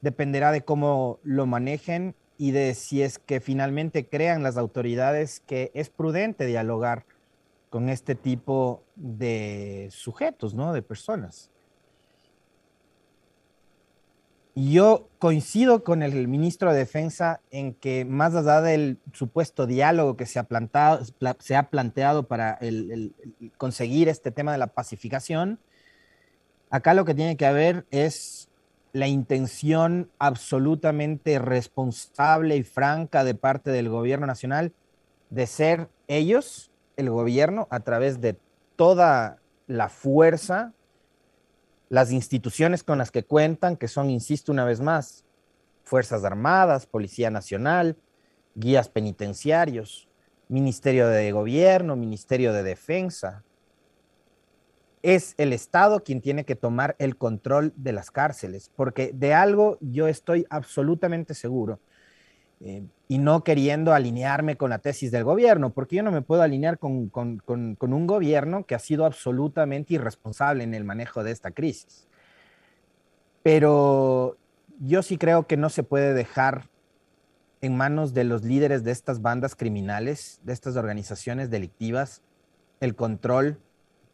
dependerá 0.00 0.52
de 0.52 0.62
cómo 0.62 1.20
lo 1.22 1.46
manejen 1.46 2.14
y 2.38 2.50
de 2.50 2.74
si 2.74 3.02
es 3.02 3.18
que 3.18 3.40
finalmente 3.40 4.08
crean 4.08 4.42
las 4.42 4.56
autoridades 4.56 5.40
que 5.40 5.70
es 5.74 5.90
prudente 5.90 6.46
dialogar 6.46 7.04
con 7.68 7.90
este 7.90 8.14
tipo 8.14 8.82
de 8.94 9.88
sujetos, 9.90 10.54
¿no? 10.54 10.72
De 10.72 10.80
personas. 10.82 11.50
Yo 14.58 15.10
coincido 15.18 15.84
con 15.84 16.02
el 16.02 16.28
ministro 16.28 16.72
de 16.72 16.78
Defensa 16.78 17.42
en 17.50 17.74
que 17.74 18.06
más 18.06 18.34
allá 18.34 18.62
del 18.62 18.98
supuesto 19.12 19.66
diálogo 19.66 20.16
que 20.16 20.24
se 20.24 20.38
ha, 20.38 20.44
plantado, 20.44 21.04
se 21.40 21.56
ha 21.56 21.68
planteado 21.68 22.22
para 22.22 22.58
conseguir 23.58 24.08
este 24.08 24.30
tema 24.30 24.52
de 24.52 24.58
la 24.58 24.68
pacificación, 24.68 25.58
acá 26.70 26.94
lo 26.94 27.04
que 27.04 27.14
tiene 27.14 27.36
que 27.36 27.44
haber 27.44 27.84
es 27.90 28.48
la 28.94 29.08
intención 29.08 30.08
absolutamente 30.18 31.38
responsable 31.38 32.56
y 32.56 32.62
franca 32.62 33.24
de 33.24 33.34
parte 33.34 33.70
del 33.70 33.90
gobierno 33.90 34.26
nacional 34.26 34.72
de 35.28 35.46
ser 35.46 35.90
ellos, 36.08 36.70
el 36.96 37.10
gobierno, 37.10 37.68
a 37.70 37.80
través 37.80 38.22
de 38.22 38.38
toda 38.76 39.36
la 39.66 39.90
fuerza 39.90 40.72
las 41.88 42.12
instituciones 42.12 42.82
con 42.82 42.98
las 42.98 43.10
que 43.10 43.24
cuentan, 43.24 43.76
que 43.76 43.88
son, 43.88 44.10
insisto 44.10 44.52
una 44.52 44.64
vez 44.64 44.80
más, 44.80 45.24
Fuerzas 45.84 46.24
Armadas, 46.24 46.86
Policía 46.86 47.30
Nacional, 47.30 47.96
guías 48.54 48.88
penitenciarios, 48.88 50.08
Ministerio 50.48 51.08
de 51.08 51.30
Gobierno, 51.30 51.94
Ministerio 51.96 52.52
de 52.52 52.62
Defensa. 52.62 53.44
Es 55.02 55.34
el 55.38 55.52
Estado 55.52 56.02
quien 56.02 56.20
tiene 56.20 56.44
que 56.44 56.56
tomar 56.56 56.96
el 56.98 57.16
control 57.16 57.72
de 57.76 57.92
las 57.92 58.10
cárceles, 58.10 58.70
porque 58.74 59.12
de 59.14 59.34
algo 59.34 59.78
yo 59.80 60.08
estoy 60.08 60.46
absolutamente 60.50 61.34
seguro, 61.34 61.78
eh, 62.60 62.84
y 63.06 63.18
no 63.18 63.44
queriendo 63.44 63.92
alinearme 63.92 64.56
con 64.56 64.70
la 64.70 64.78
tesis 64.78 65.10
del 65.12 65.24
gobierno, 65.24 65.70
porque 65.70 65.96
yo 65.96 66.02
no 66.02 66.10
me 66.10 66.22
puedo 66.22 66.42
alinear 66.42 66.78
con, 66.78 67.12
un 67.46 68.06
gobierno 68.06 68.64
que 68.64 68.74
ha 68.74 68.78
sido 68.78 69.04
absolutamente 69.04 69.94
irresponsable 69.94 70.64
en 70.64 70.74
el 70.74 70.84
manejo 70.84 71.22
de 71.22 71.32
esta 71.32 71.50
crisis. 71.50 72.08
Pero 73.42 74.38
yo 74.80 75.02
sí 75.02 75.18
creo 75.18 75.46
que 75.46 75.56
no 75.56 75.68
se 75.68 75.82
puede 75.82 76.14
dejar 76.14 76.68
en 77.60 77.76
manos 77.76 78.14
de 78.14 78.24
los 78.24 78.42
líderes 78.42 78.84
de 78.84 78.90
estas 78.90 79.22
bandas 79.22 79.54
criminales, 79.54 80.40
de 80.42 80.52
estas 80.52 80.76
organizaciones 80.76 81.50
delictivas, 81.50 82.22
el 82.80 82.96
control 82.96 83.58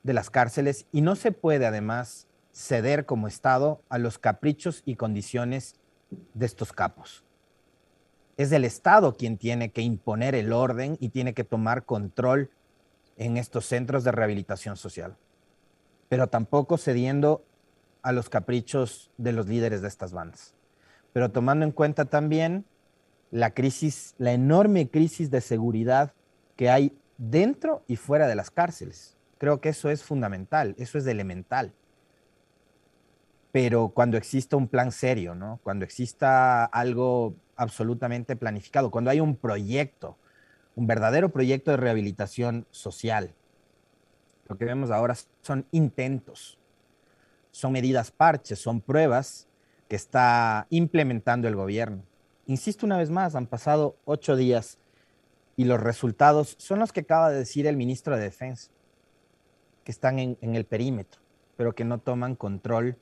de 0.02 0.12
las 0.14 0.30
cárceles 0.30 0.86
y 0.92 1.00
no 1.00 1.16
se 1.16 1.32
puede 1.32 1.64
además 1.64 2.26
ceder 2.52 3.06
como 3.06 3.28
Estado 3.28 3.80
a 3.88 3.98
los 3.98 4.18
caprichos 4.18 4.82
y 4.84 4.96
condiciones 4.96 5.76
de 6.34 6.44
estos 6.44 6.72
capos 6.72 7.24
es 8.42 8.52
el 8.52 8.64
Estado 8.64 9.16
quien 9.16 9.38
tiene 9.38 9.70
que 9.70 9.82
imponer 9.82 10.34
el 10.34 10.52
orden 10.52 10.96
y 11.00 11.08
tiene 11.08 11.34
que 11.34 11.44
tomar 11.44 11.84
control 11.84 12.50
en 13.16 13.36
estos 13.36 13.66
centros 13.66 14.04
de 14.04 14.12
rehabilitación 14.12 14.76
social, 14.76 15.16
pero 16.08 16.28
tampoco 16.28 16.78
cediendo 16.78 17.44
a 18.02 18.12
los 18.12 18.28
caprichos 18.28 19.10
de 19.16 19.32
los 19.32 19.46
líderes 19.46 19.82
de 19.82 19.88
estas 19.88 20.12
bandas, 20.12 20.54
pero 21.12 21.30
tomando 21.30 21.64
en 21.64 21.72
cuenta 21.72 22.04
también 22.04 22.64
la 23.30 23.52
crisis, 23.52 24.14
la 24.18 24.32
enorme 24.32 24.88
crisis 24.88 25.30
de 25.30 25.40
seguridad 25.40 26.12
que 26.56 26.70
hay 26.70 26.96
dentro 27.16 27.82
y 27.86 27.96
fuera 27.96 28.26
de 28.26 28.34
las 28.34 28.50
cárceles. 28.50 29.16
Creo 29.38 29.60
que 29.60 29.70
eso 29.70 29.90
es 29.90 30.02
fundamental, 30.02 30.74
eso 30.78 30.98
es 30.98 31.06
elemental. 31.06 31.72
Pero 33.52 33.90
cuando 33.90 34.16
exista 34.16 34.56
un 34.56 34.66
plan 34.66 34.90
serio, 34.90 35.34
¿no? 35.34 35.60
Cuando 35.62 35.84
exista 35.84 36.64
algo 36.64 37.34
absolutamente 37.56 38.34
planificado, 38.34 38.90
cuando 38.90 39.10
hay 39.10 39.20
un 39.20 39.36
proyecto, 39.36 40.16
un 40.74 40.86
verdadero 40.86 41.28
proyecto 41.28 41.70
de 41.70 41.76
rehabilitación 41.76 42.66
social. 42.70 43.34
Lo 44.48 44.56
que 44.56 44.64
vemos 44.64 44.90
ahora 44.90 45.16
son 45.42 45.66
intentos, 45.70 46.58
son 47.50 47.72
medidas 47.72 48.10
parches, 48.10 48.58
son 48.58 48.80
pruebas 48.80 49.46
que 49.88 49.96
está 49.96 50.66
implementando 50.70 51.46
el 51.48 51.54
gobierno. 51.54 52.02
Insisto 52.46 52.86
una 52.86 52.96
vez 52.96 53.10
más, 53.10 53.34
han 53.34 53.46
pasado 53.46 53.96
ocho 54.04 54.36
días 54.36 54.78
y 55.56 55.64
los 55.64 55.80
resultados 55.80 56.54
son 56.58 56.78
los 56.78 56.92
que 56.92 57.00
acaba 57.00 57.30
de 57.30 57.38
decir 57.38 57.66
el 57.66 57.76
ministro 57.76 58.16
de 58.16 58.22
Defensa, 58.22 58.70
que 59.84 59.92
están 59.92 60.18
en, 60.18 60.38
el 60.40 60.64
perímetro, 60.64 61.20
pero 61.56 61.74
que 61.74 61.84
no 61.84 61.98
toman 61.98 62.34
control 62.34 62.96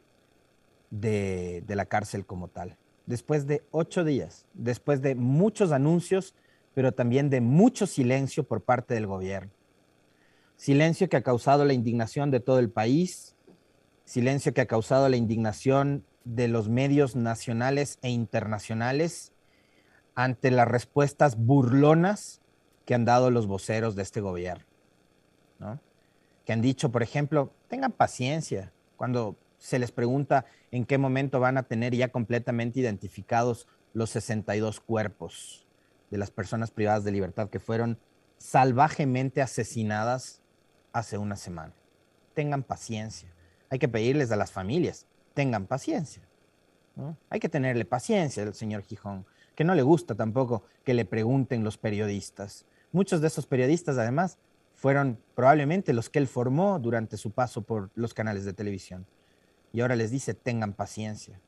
de 0.90 1.64
la 1.68 1.86
cárcel 1.86 2.26
como 2.26 2.48
tal 2.48 2.76
después 3.10 3.48
de 3.48 3.64
ocho 3.72 4.04
días, 4.04 4.46
después 4.54 5.02
de 5.02 5.16
muchos 5.16 5.72
anuncios, 5.72 6.32
pero 6.74 6.92
también 6.92 7.28
de 7.28 7.40
mucho 7.40 7.88
silencio 7.88 8.44
por 8.44 8.62
parte 8.62 8.94
del 8.94 9.08
gobierno. 9.08 9.50
Silencio 10.56 11.08
que 11.08 11.16
ha 11.16 11.22
causado 11.22 11.64
la 11.64 11.72
indignación 11.72 12.30
de 12.30 12.38
todo 12.38 12.60
el 12.60 12.70
país, 12.70 13.34
silencio 14.04 14.54
que 14.54 14.60
ha 14.60 14.66
causado 14.66 15.08
la 15.08 15.16
indignación 15.16 16.04
de 16.24 16.46
los 16.46 16.68
medios 16.68 17.16
nacionales 17.16 17.98
e 18.02 18.10
internacionales 18.10 19.32
ante 20.14 20.52
las 20.52 20.68
respuestas 20.68 21.36
burlonas 21.36 22.40
que 22.84 22.94
han 22.94 23.04
dado 23.04 23.32
los 23.32 23.48
voceros 23.48 23.96
de 23.96 24.02
este 24.02 24.20
gobierno. 24.20 24.64
Que 26.44 26.52
han 26.52 26.62
dicho, 26.62 26.92
por 26.92 27.02
ejemplo, 27.02 27.52
tengan 27.66 27.90
paciencia 27.90 28.72
cuando 28.96 29.36
se 29.60 29.78
les 29.78 29.92
pregunta 29.92 30.46
en 30.72 30.86
qué 30.86 30.98
momento 30.98 31.38
van 31.38 31.58
a 31.58 31.62
tener 31.62 31.94
ya 31.94 32.08
completamente 32.08 32.80
identificados 32.80 33.68
los 33.92 34.10
62 34.10 34.80
cuerpos 34.80 35.66
de 36.10 36.18
las 36.18 36.30
personas 36.30 36.70
privadas 36.70 37.04
de 37.04 37.12
libertad 37.12 37.50
que 37.50 37.60
fueron 37.60 37.98
salvajemente 38.38 39.42
asesinadas 39.42 40.40
hace 40.92 41.18
una 41.18 41.36
semana. 41.36 41.74
Tengan 42.34 42.62
paciencia. 42.62 43.28
Hay 43.68 43.78
que 43.78 43.88
pedirles 43.88 44.32
a 44.32 44.36
las 44.36 44.50
familias, 44.50 45.06
tengan 45.34 45.66
paciencia. 45.66 46.22
Hay 47.28 47.38
que 47.38 47.48
tenerle 47.48 47.84
paciencia 47.84 48.42
al 48.42 48.54
señor 48.54 48.82
Gijón, 48.82 49.26
que 49.54 49.64
no 49.64 49.74
le 49.74 49.82
gusta 49.82 50.14
tampoco 50.14 50.64
que 50.84 50.94
le 50.94 51.04
pregunten 51.04 51.64
los 51.64 51.76
periodistas. 51.76 52.64
Muchos 52.92 53.20
de 53.20 53.28
esos 53.28 53.46
periodistas, 53.46 53.98
además, 53.98 54.38
fueron 54.74 55.18
probablemente 55.34 55.92
los 55.92 56.08
que 56.08 56.18
él 56.18 56.26
formó 56.26 56.78
durante 56.78 57.16
su 57.16 57.30
paso 57.30 57.62
por 57.62 57.90
los 57.94 58.14
canales 58.14 58.44
de 58.44 58.52
televisión 58.52 59.06
y 59.72 59.80
ahora 59.80 59.96
les 59.96 60.10
dice, 60.10 60.34
tengan 60.34 60.72
paciencia, 60.72 61.40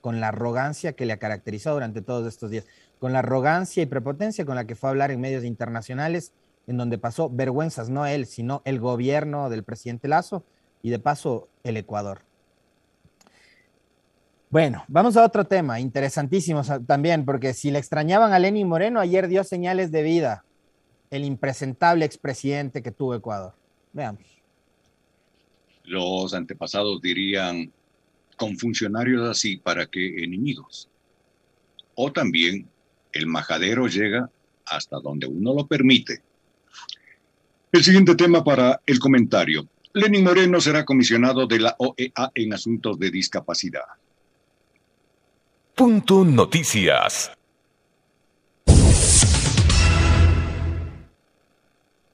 con 0.00 0.20
la 0.20 0.28
arrogancia 0.28 0.92
que 0.92 1.06
le 1.06 1.12
ha 1.12 1.18
caracterizado 1.18 1.76
durante 1.76 2.02
todos 2.02 2.26
estos 2.26 2.50
días, 2.50 2.66
con 2.98 3.12
la 3.12 3.20
arrogancia 3.20 3.82
y 3.82 3.86
prepotencia 3.86 4.44
con 4.44 4.56
la 4.56 4.66
que 4.66 4.74
fue 4.74 4.88
a 4.88 4.90
hablar 4.90 5.10
en 5.10 5.20
medios 5.20 5.44
internacionales, 5.44 6.32
en 6.66 6.76
donde 6.76 6.98
pasó 6.98 7.30
vergüenzas, 7.30 7.88
no 7.88 8.06
él, 8.06 8.26
sino 8.26 8.62
el 8.64 8.80
gobierno 8.80 9.48
del 9.50 9.64
presidente 9.64 10.08
Lazo 10.08 10.44
y 10.82 10.90
de 10.90 10.98
paso 10.98 11.48
el 11.62 11.76
Ecuador. 11.76 12.20
Bueno, 14.50 14.84
vamos 14.88 15.16
a 15.16 15.24
otro 15.24 15.44
tema, 15.44 15.80
interesantísimo 15.80 16.62
también, 16.86 17.24
porque 17.24 17.52
si 17.52 17.70
le 17.70 17.78
extrañaban 17.78 18.32
a 18.32 18.38
Lenín 18.38 18.68
Moreno, 18.68 19.00
ayer 19.00 19.28
dio 19.28 19.44
señales 19.44 19.90
de 19.90 20.02
vida, 20.02 20.44
el 21.10 21.24
impresentable 21.24 22.04
expresidente 22.04 22.82
que 22.82 22.92
tuvo 22.92 23.14
Ecuador. 23.14 23.54
Veamos. 23.92 24.35
Los 25.86 26.34
antepasados 26.34 27.00
dirían, 27.00 27.72
con 28.36 28.58
funcionarios 28.58 29.28
así, 29.28 29.56
¿para 29.56 29.86
qué 29.86 30.24
enemigos? 30.24 30.88
O 31.94 32.12
también, 32.12 32.68
el 33.12 33.26
majadero 33.26 33.86
llega 33.86 34.30
hasta 34.66 35.00
donde 35.00 35.26
uno 35.26 35.54
lo 35.54 35.66
permite. 35.66 36.22
El 37.72 37.84
siguiente 37.84 38.14
tema 38.14 38.44
para 38.44 38.80
el 38.86 38.98
comentario. 38.98 39.66
Lenin 39.92 40.24
Moreno 40.24 40.60
será 40.60 40.84
comisionado 40.84 41.46
de 41.46 41.60
la 41.60 41.74
OEA 41.78 42.30
en 42.34 42.52
asuntos 42.52 42.98
de 42.98 43.10
discapacidad. 43.10 43.84
Punto 45.74 46.24
Noticias. 46.24 47.35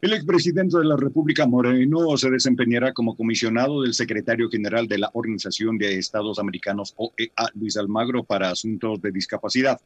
El 0.03 0.15
expresidente 0.15 0.79
de 0.79 0.85
la 0.85 0.97
República 0.97 1.47
Moreno 1.47 2.17
se 2.17 2.29
desempeñará 2.29 2.93
como 2.93 3.15
comisionado 3.15 3.83
del 3.83 3.95
secretario 3.95 4.51
general 4.51 4.89
de 4.89 4.99
la 4.99 5.09
Organización 5.13 5.79
de 5.79 5.97
Estados 5.97 6.41
Americanos 6.41 6.93
OEA, 6.97 7.51
Luis 7.55 7.77
Almagro, 7.77 8.25
para 8.25 8.51
asuntos 8.51 9.01
de 9.01 9.13
discapacidad. 9.13 9.81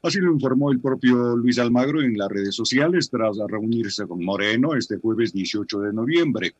Así 0.00 0.20
lo 0.20 0.30
informó 0.30 0.70
el 0.70 0.78
propio 0.78 1.36
Luis 1.36 1.58
Almagro 1.58 2.02
en 2.02 2.16
las 2.16 2.28
redes 2.28 2.54
sociales 2.54 3.10
tras 3.10 3.36
reunirse 3.48 4.06
con 4.06 4.24
Moreno 4.24 4.76
este 4.76 4.98
jueves 4.98 5.32
18 5.32 5.80
de 5.80 5.92
noviembre. 5.92 6.54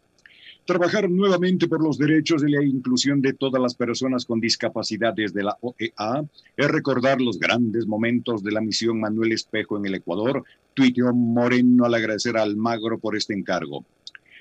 Trabajar 0.68 1.08
nuevamente 1.08 1.66
por 1.66 1.82
los 1.82 1.96
derechos 1.96 2.44
y 2.46 2.50
la 2.50 2.62
inclusión 2.62 3.22
de 3.22 3.32
todas 3.32 3.58
las 3.62 3.74
personas 3.74 4.26
con 4.26 4.38
discapacidad 4.38 5.14
desde 5.14 5.42
la 5.42 5.56
OEA 5.62 6.26
es 6.58 6.68
recordar 6.68 7.22
los 7.22 7.38
grandes 7.38 7.86
momentos 7.86 8.42
de 8.42 8.52
la 8.52 8.60
misión 8.60 9.00
Manuel 9.00 9.32
Espejo 9.32 9.78
en 9.78 9.86
el 9.86 9.94
Ecuador, 9.94 10.44
tuiteó 10.74 11.14
Moreno 11.14 11.86
al 11.86 11.94
agradecer 11.94 12.36
a 12.36 12.42
Almagro 12.42 12.98
por 12.98 13.16
este 13.16 13.32
encargo. 13.32 13.86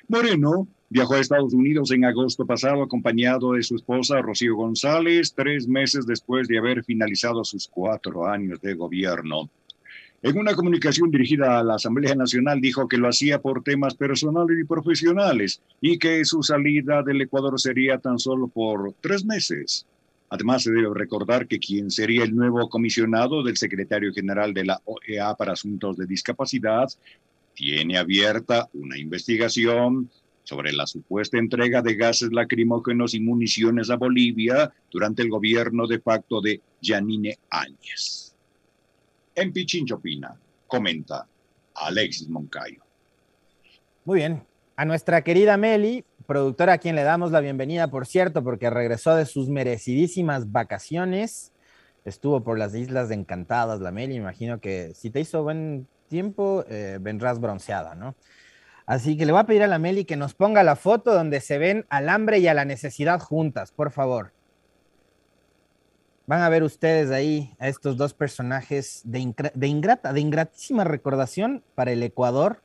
Moreno 0.10 0.68
Viajó 0.90 1.14
a 1.16 1.20
Estados 1.20 1.54
Unidos 1.54 1.92
en 1.92 2.04
agosto 2.04 2.46
pasado 2.46 2.84
acompañado 2.84 3.54
de 3.54 3.64
su 3.64 3.76
esposa 3.76 4.22
Rocío 4.22 4.56
González, 4.56 5.34
tres 5.34 5.66
meses 5.66 6.06
después 6.06 6.50
de 6.50 6.58
haber 6.58 6.84
finalizado 6.84 7.46
sus 7.46 7.70
cuatro 7.70 8.26
años 8.26 8.60
de 8.62 8.74
gobierno. 8.74 9.50
En 10.24 10.36
una 10.40 10.56
comunicación 10.56 11.12
dirigida 11.12 11.60
a 11.60 11.64
la 11.64 11.76
Asamblea 11.76 12.16
Nacional 12.16 12.60
dijo 12.60 12.88
que 12.88 12.98
lo 12.98 13.08
hacía 13.08 13.40
por 13.40 13.62
temas 13.62 13.94
personales 13.94 14.58
y 14.60 14.64
profesionales 14.64 15.62
y 15.80 16.00
que 16.00 16.26
su 16.26 16.42
salida 16.42 17.04
del 17.04 17.22
Ecuador 17.22 17.60
sería 17.60 18.00
tan 18.00 18.18
solo 18.18 18.48
por 18.48 18.96
tres 19.00 19.24
meses. 19.24 19.86
Además, 20.30 20.64
se 20.64 20.72
debe 20.72 20.90
recordar 20.94 21.48
que 21.48 21.60
quien 21.60 21.92
sería 21.92 22.24
el 22.24 22.36
nuevo 22.36 22.68
comisionado 22.68 23.44
del 23.44 23.58
secretario 23.58 24.12
general 24.12 24.56
de 24.56 24.66
la 24.66 24.82
OEA 24.86 25.36
para 25.36 25.54
asuntos 25.54 25.98
de 25.98 26.08
discapacidad 26.08 26.88
tiene 27.54 27.98
abierta 27.98 28.70
una 28.74 28.98
investigación 28.98 30.10
sobre 30.44 30.74
la 30.74 30.88
supuesta 30.88 31.38
entrega 31.38 31.82
de 31.82 31.96
gases 31.96 32.32
lacrimógenos 32.32 33.14
y 33.14 33.20
municiones 33.20 33.92
a 33.92 33.98
Bolivia 33.98 34.74
durante 34.92 35.22
el 35.22 35.30
gobierno 35.30 35.86
de 35.86 36.00
facto 36.00 36.42
de 36.42 36.62
Yanine 36.82 37.38
Áñez. 37.50 38.27
En 39.38 39.54
Pichinchopina, 39.54 40.36
comenta 40.66 41.28
Alexis 41.76 42.28
Moncayo. 42.28 42.82
Muy 44.04 44.18
bien. 44.18 44.44
A 44.76 44.84
nuestra 44.84 45.24
querida 45.24 45.58
Meli, 45.58 46.04
productora 46.26 46.74
a 46.74 46.78
quien 46.80 46.96
le 46.96 47.04
damos 47.04 47.32
la 47.32 47.40
bienvenida, 47.40 47.88
por 47.92 48.08
cierto, 48.08 48.44
porque 48.44 48.72
regresó 48.72 49.16
de 49.16 49.28
sus 49.28 49.48
merecidísimas 49.48 50.52
vacaciones. 50.52 51.52
Estuvo 52.04 52.44
por 52.44 52.58
las 52.58 52.74
Islas 52.74 53.12
Encantadas, 53.12 53.80
la 53.80 53.92
Meli. 53.92 54.16
Imagino 54.16 54.60
que 54.60 54.96
si 54.96 55.12
te 55.12 55.20
hizo 55.20 55.44
buen 55.44 55.88
tiempo, 56.08 56.66
eh, 56.68 56.98
vendrás 57.00 57.40
bronceada, 57.40 57.94
¿no? 57.94 58.16
Así 58.88 59.18
que 59.18 59.28
le 59.28 59.34
voy 59.34 59.42
a 59.42 59.46
pedir 59.46 59.62
a 59.62 59.68
la 59.68 59.78
Meli 59.78 60.06
que 60.06 60.18
nos 60.18 60.34
ponga 60.34 60.64
la 60.64 60.76
foto 60.76 61.14
donde 61.14 61.42
se 61.42 61.60
ven 61.60 61.86
al 61.90 62.10
hambre 62.10 62.40
y 62.40 62.48
a 62.48 62.56
la 62.56 62.66
necesidad 62.66 63.20
juntas, 63.20 63.72
por 63.72 63.92
favor. 63.92 64.32
Van 66.28 66.42
a 66.42 66.50
ver 66.50 66.64
ustedes 66.64 67.10
ahí 67.10 67.56
a 67.58 67.70
estos 67.70 67.96
dos 67.96 68.14
personajes 68.14 69.02
de, 69.06 69.20
ingrata, 69.66 70.12
de 70.12 70.20
ingratísima 70.20 70.84
recordación 70.84 71.64
para 71.74 71.94
el 71.94 72.04
Ecuador, 72.04 72.62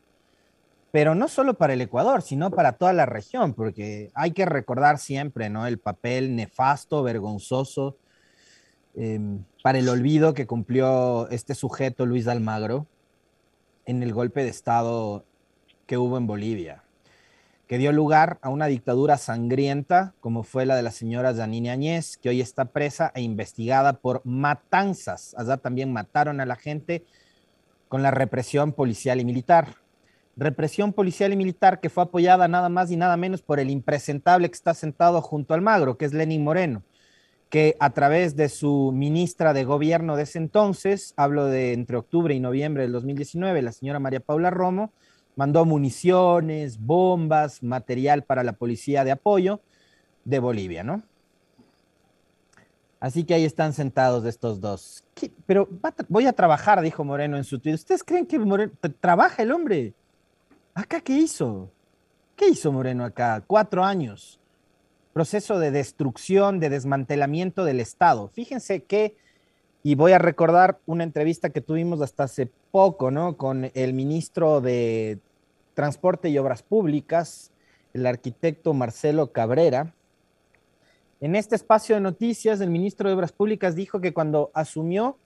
pero 0.90 1.14
no 1.14 1.28
solo 1.28 1.54
para 1.54 1.72
el 1.74 1.80
Ecuador, 1.80 2.22
sino 2.22 2.50
para 2.50 2.72
toda 2.72 2.92
la 2.92 3.06
región, 3.06 3.54
porque 3.54 4.10
hay 4.14 4.32
que 4.32 4.46
recordar 4.46 4.98
siempre, 4.98 5.48
¿no? 5.48 5.64
El 5.64 5.78
papel 5.78 6.34
nefasto, 6.34 7.04
vergonzoso, 7.04 7.96
em, 8.96 9.44
para 9.62 9.78
el 9.78 9.88
olvido 9.88 10.34
que 10.34 10.48
cumplió 10.48 11.28
este 11.30 11.54
sujeto, 11.54 12.04
Luis 12.04 12.26
Almagro, 12.26 12.88
en 13.86 14.02
el 14.02 14.12
golpe 14.12 14.42
de 14.42 14.50
Estado 14.50 15.24
que 15.86 15.98
hubo 15.98 16.18
en 16.18 16.26
Bolivia, 16.26 16.81
que 17.72 17.78
dio 17.78 17.90
lugar 17.90 18.36
a 18.42 18.50
una 18.50 18.66
dictadura 18.66 19.16
sangrienta 19.16 20.12
como 20.20 20.42
fue 20.42 20.66
la 20.66 20.76
de 20.76 20.82
la 20.82 20.90
señora 20.90 21.34
Janine 21.34 21.70
Añez, 21.70 22.18
que 22.18 22.28
hoy 22.28 22.42
está 22.42 22.66
presa 22.66 23.10
e 23.14 23.22
investigada 23.22 23.94
por 23.94 24.20
matanzas. 24.26 25.34
Allá 25.38 25.56
también 25.56 25.90
mataron 25.90 26.42
a 26.42 26.44
la 26.44 26.56
gente 26.56 27.02
con 27.88 28.02
la 28.02 28.10
represión 28.10 28.72
policial 28.72 29.22
y 29.22 29.24
militar. 29.24 29.76
Represión 30.36 30.92
policial 30.92 31.32
y 31.32 31.36
militar 31.36 31.80
que 31.80 31.88
fue 31.88 32.02
apoyada 32.02 32.46
nada 32.46 32.68
más 32.68 32.90
y 32.90 32.98
nada 32.98 33.16
menos 33.16 33.40
por 33.40 33.58
el 33.58 33.70
impresentable 33.70 34.50
que 34.50 34.54
está 34.54 34.74
sentado 34.74 35.22
junto 35.22 35.54
al 35.54 35.62
magro, 35.62 35.96
que 35.96 36.04
es 36.04 36.12
Lenin 36.12 36.44
Moreno 36.44 36.82
que 37.48 37.76
a 37.80 37.90
través 37.90 38.36
de 38.36 38.50
su 38.50 38.92
ministra 38.94 39.54
de 39.54 39.64
gobierno 39.64 40.16
de 40.16 40.24
ese 40.24 40.38
entonces, 40.38 41.14
hablo 41.16 41.46
de 41.46 41.72
entre 41.72 41.96
octubre 41.96 42.34
y 42.34 42.40
noviembre 42.40 42.82
del 42.82 42.92
2019, 42.92 43.60
la 43.60 43.72
señora 43.72 43.98
María 43.98 44.20
Paula 44.20 44.50
Romo, 44.50 44.90
mandó 45.36 45.64
municiones, 45.64 46.78
bombas, 46.78 47.62
material 47.62 48.24
para 48.24 48.44
la 48.44 48.52
policía 48.52 49.04
de 49.04 49.12
apoyo 49.12 49.60
de 50.24 50.38
Bolivia, 50.38 50.84
¿no? 50.84 51.02
Así 53.00 53.24
que 53.24 53.34
ahí 53.34 53.44
están 53.44 53.72
sentados 53.72 54.24
estos 54.24 54.60
dos. 54.60 55.02
Pero 55.44 55.68
voy 56.08 56.26
a 56.26 56.32
trabajar, 56.32 56.80
dijo 56.82 57.02
Moreno 57.02 57.36
en 57.36 57.44
su 57.44 57.58
Twitter. 57.58 57.74
¿Ustedes 57.74 58.04
creen 58.04 58.26
que 58.26 58.38
Moreno 58.38 58.72
trabaja 59.00 59.42
el 59.42 59.50
hombre? 59.50 59.94
¿Acá 60.72 61.00
qué 61.00 61.14
hizo? 61.14 61.68
¿Qué 62.36 62.48
hizo 62.48 62.70
Moreno 62.70 63.04
acá? 63.04 63.42
Cuatro 63.44 63.82
años. 63.82 64.38
Proceso 65.12 65.58
de 65.58 65.72
destrucción, 65.72 66.60
de 66.60 66.70
desmantelamiento 66.70 67.64
del 67.64 67.80
Estado. 67.80 68.28
Fíjense 68.28 68.84
que 68.84 69.16
y 69.82 69.96
voy 69.96 70.12
a 70.12 70.18
recordar 70.18 70.78
una 70.86 71.02
entrevista 71.02 71.50
que 71.50 71.60
tuvimos 71.60 72.00
hasta 72.00 72.24
hace 72.24 72.48
poco, 72.70 73.10
¿no? 73.10 73.36
Con 73.36 73.70
el 73.74 73.94
ministro 73.94 74.60
de 74.60 75.18
Transporte 75.74 76.28
y 76.28 76.38
Obras 76.38 76.62
Públicas, 76.62 77.50
el 77.92 78.06
arquitecto 78.06 78.74
Marcelo 78.74 79.32
Cabrera. 79.32 79.94
En 81.20 81.36
este 81.36 81.54
espacio 81.54 81.94
de 81.94 82.00
noticias, 82.00 82.60
el 82.60 82.70
ministro 82.70 83.08
de 83.08 83.14
Obras 83.14 83.32
Públicas 83.32 83.74
dijo 83.74 84.00
que 84.00 84.12
cuando 84.12 84.50
asumió 84.54 85.16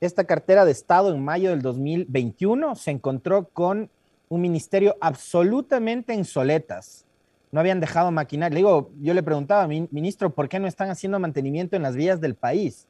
esta 0.00 0.24
cartera 0.24 0.64
de 0.64 0.72
Estado 0.72 1.14
en 1.14 1.24
mayo 1.24 1.50
del 1.50 1.62
2021, 1.62 2.74
se 2.74 2.90
encontró 2.90 3.48
con 3.48 3.90
un 4.28 4.40
ministerio 4.40 4.96
absolutamente 5.00 6.12
en 6.12 6.24
soletas. 6.24 7.04
No 7.50 7.60
habían 7.60 7.80
dejado 7.80 8.10
maquinar. 8.10 8.52
Le 8.52 8.58
digo, 8.58 8.90
yo 9.00 9.14
le 9.14 9.22
preguntaba, 9.22 9.66
ministro, 9.66 10.34
¿por 10.34 10.48
qué 10.48 10.58
no 10.58 10.66
están 10.66 10.90
haciendo 10.90 11.18
mantenimiento 11.18 11.76
en 11.76 11.82
las 11.82 11.96
vías 11.96 12.20
del 12.20 12.34
país? 12.34 12.86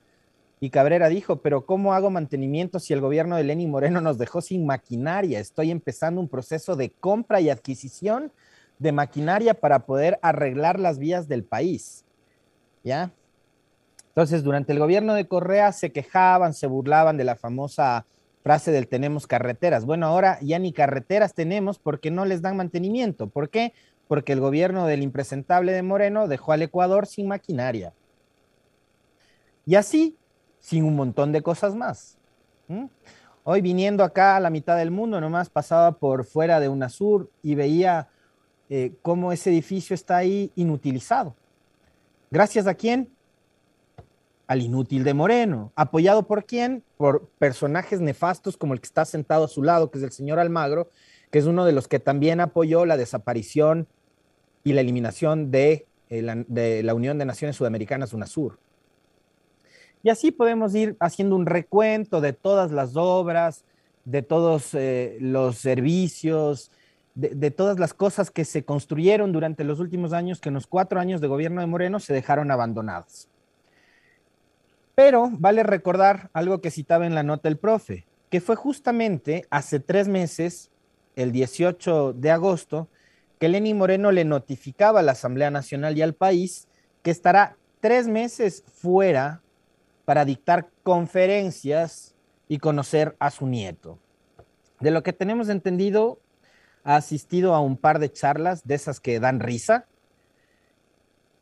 Y 0.58 0.70
Cabrera 0.70 1.08
dijo, 1.08 1.42
pero 1.42 1.66
¿cómo 1.66 1.92
hago 1.92 2.10
mantenimiento 2.10 2.78
si 2.78 2.94
el 2.94 3.00
gobierno 3.00 3.36
de 3.36 3.44
Lenín 3.44 3.70
Moreno 3.70 4.00
nos 4.00 4.16
dejó 4.16 4.40
sin 4.40 4.64
maquinaria? 4.64 5.38
Estoy 5.38 5.70
empezando 5.70 6.20
un 6.20 6.28
proceso 6.28 6.76
de 6.76 6.90
compra 6.90 7.40
y 7.40 7.50
adquisición 7.50 8.32
de 8.78 8.92
maquinaria 8.92 9.54
para 9.54 9.80
poder 9.80 10.18
arreglar 10.22 10.80
las 10.80 10.98
vías 10.98 11.28
del 11.28 11.44
país. 11.44 12.04
¿Ya? 12.82 13.10
Entonces, 14.08 14.42
durante 14.42 14.72
el 14.72 14.78
gobierno 14.78 15.12
de 15.12 15.28
Correa 15.28 15.72
se 15.72 15.92
quejaban, 15.92 16.54
se 16.54 16.66
burlaban 16.66 17.18
de 17.18 17.24
la 17.24 17.36
famosa 17.36 18.06
frase 18.42 18.70
del 18.70 18.88
tenemos 18.88 19.26
carreteras. 19.26 19.84
Bueno, 19.84 20.06
ahora 20.06 20.38
ya 20.40 20.58
ni 20.58 20.72
carreteras 20.72 21.34
tenemos 21.34 21.78
porque 21.78 22.10
no 22.10 22.24
les 22.24 22.40
dan 22.40 22.56
mantenimiento. 22.56 23.26
¿Por 23.26 23.50
qué? 23.50 23.74
Porque 24.08 24.32
el 24.32 24.40
gobierno 24.40 24.86
del 24.86 25.02
impresentable 25.02 25.72
de 25.72 25.82
Moreno 25.82 26.28
dejó 26.28 26.52
al 26.52 26.62
Ecuador 26.62 27.06
sin 27.06 27.28
maquinaria. 27.28 27.92
Y 29.66 29.74
así 29.74 30.16
sin 30.66 30.82
un 30.82 30.96
montón 30.96 31.30
de 31.30 31.42
cosas 31.42 31.76
más. 31.76 32.18
Hoy 33.44 33.60
viniendo 33.60 34.02
acá 34.02 34.34
a 34.34 34.40
la 34.40 34.50
mitad 34.50 34.76
del 34.76 34.90
mundo, 34.90 35.20
nomás 35.20 35.48
pasaba 35.48 35.92
por 35.92 36.24
fuera 36.24 36.58
de 36.58 36.68
UNASUR 36.68 37.30
y 37.40 37.54
veía 37.54 38.08
eh, 38.68 38.92
cómo 39.00 39.30
ese 39.30 39.50
edificio 39.50 39.94
está 39.94 40.16
ahí 40.16 40.50
inutilizado. 40.56 41.36
¿Gracias 42.32 42.66
a 42.66 42.74
quién? 42.74 43.08
Al 44.48 44.60
inútil 44.60 45.04
de 45.04 45.14
Moreno. 45.14 45.70
¿Apoyado 45.76 46.26
por 46.26 46.46
quién? 46.46 46.82
Por 46.96 47.28
personajes 47.38 48.00
nefastos 48.00 48.56
como 48.56 48.74
el 48.74 48.80
que 48.80 48.86
está 48.86 49.04
sentado 49.04 49.44
a 49.44 49.48
su 49.48 49.62
lado, 49.62 49.92
que 49.92 49.98
es 49.98 50.04
el 50.04 50.10
señor 50.10 50.40
Almagro, 50.40 50.90
que 51.30 51.38
es 51.38 51.46
uno 51.46 51.64
de 51.64 51.70
los 51.70 51.86
que 51.86 52.00
también 52.00 52.40
apoyó 52.40 52.86
la 52.86 52.96
desaparición 52.96 53.86
y 54.64 54.72
la 54.72 54.80
eliminación 54.80 55.52
de, 55.52 55.86
eh, 56.10 56.22
la, 56.22 56.42
de 56.48 56.82
la 56.82 56.94
Unión 56.94 57.18
de 57.18 57.24
Naciones 57.24 57.54
Sudamericanas, 57.54 58.12
UNASUR. 58.12 58.58
Y 60.06 60.08
así 60.08 60.30
podemos 60.30 60.72
ir 60.76 60.96
haciendo 61.00 61.34
un 61.34 61.46
recuento 61.46 62.20
de 62.20 62.32
todas 62.32 62.70
las 62.70 62.94
obras, 62.94 63.64
de 64.04 64.22
todos 64.22 64.72
eh, 64.72 65.16
los 65.20 65.58
servicios, 65.58 66.70
de, 67.16 67.50
todas 67.50 67.80
las 67.80 67.92
cosas 67.92 68.30
que 68.30 68.44
se 68.44 68.64
construyeron 68.64 69.32
durante 69.32 69.64
los 69.64 69.80
últimos 69.80 70.12
años, 70.12 70.40
que 70.40 70.50
en 70.50 70.54
los 70.54 70.68
cuatro 70.68 71.00
años 71.00 71.20
de 71.20 71.26
gobierno 71.26 71.60
de 71.60 71.66
Moreno 71.66 71.98
se 71.98 72.14
dejaron 72.14 72.52
abandonadas. 72.52 73.28
Pero 74.94 75.28
vale 75.32 75.64
recordar 75.64 76.30
algo 76.34 76.60
que 76.60 76.70
citaba 76.70 77.04
en 77.04 77.16
la 77.16 77.24
nota 77.24 77.48
el 77.48 77.58
profe, 77.58 78.06
que 78.30 78.40
fue 78.40 78.54
justamente 78.54 79.44
hace 79.50 79.80
tres 79.80 80.06
meses, 80.06 80.70
el 81.16 81.32
18 81.32 82.12
de 82.12 82.30
agosto, 82.30 82.86
que 83.40 83.48
Lenín 83.48 83.76
Moreno 83.76 84.12
le 84.12 84.24
notificaba 84.24 85.00
a 85.00 85.02
la 85.02 85.12
Asamblea 85.12 85.50
Nacional 85.50 85.98
y 85.98 86.02
al 86.02 86.14
país 86.14 86.68
que 87.02 87.10
estará 87.10 87.56
tres 87.80 88.06
meses 88.06 88.62
fuera 88.72 89.42
para 90.06 90.24
dictar 90.24 90.70
conferencias 90.82 92.14
y 92.48 92.58
conocer 92.58 93.14
a 93.18 93.30
su 93.30 93.46
nieto. 93.46 93.98
De 94.80 94.90
lo 94.90 95.02
que 95.02 95.12
tenemos 95.12 95.50
entendido, 95.50 96.20
ha 96.84 96.96
asistido 96.96 97.54
a 97.54 97.60
un 97.60 97.76
par 97.76 97.98
de 97.98 98.10
charlas 98.10 98.66
de 98.66 98.76
esas 98.76 99.00
que 99.00 99.18
dan 99.18 99.40
risa. 99.40 99.86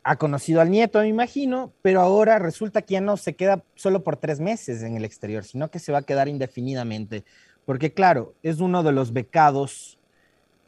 Ha 0.03 0.17
conocido 0.17 0.61
al 0.61 0.71
nieto, 0.71 0.99
me 0.99 1.07
imagino, 1.07 1.71
pero 1.83 2.01
ahora 2.01 2.39
resulta 2.39 2.81
que 2.81 2.93
ya 2.93 3.01
no 3.01 3.17
se 3.17 3.35
queda 3.35 3.63
solo 3.75 4.03
por 4.03 4.17
tres 4.17 4.39
meses 4.39 4.81
en 4.81 4.97
el 4.97 5.05
exterior, 5.05 5.43
sino 5.43 5.69
que 5.69 5.79
se 5.79 5.91
va 5.91 5.99
a 5.99 6.03
quedar 6.03 6.27
indefinidamente. 6.27 7.23
Porque 7.65 7.93
claro, 7.93 8.33
es 8.41 8.59
uno 8.59 8.81
de 8.81 8.91
los 8.91 9.13
becados 9.13 9.99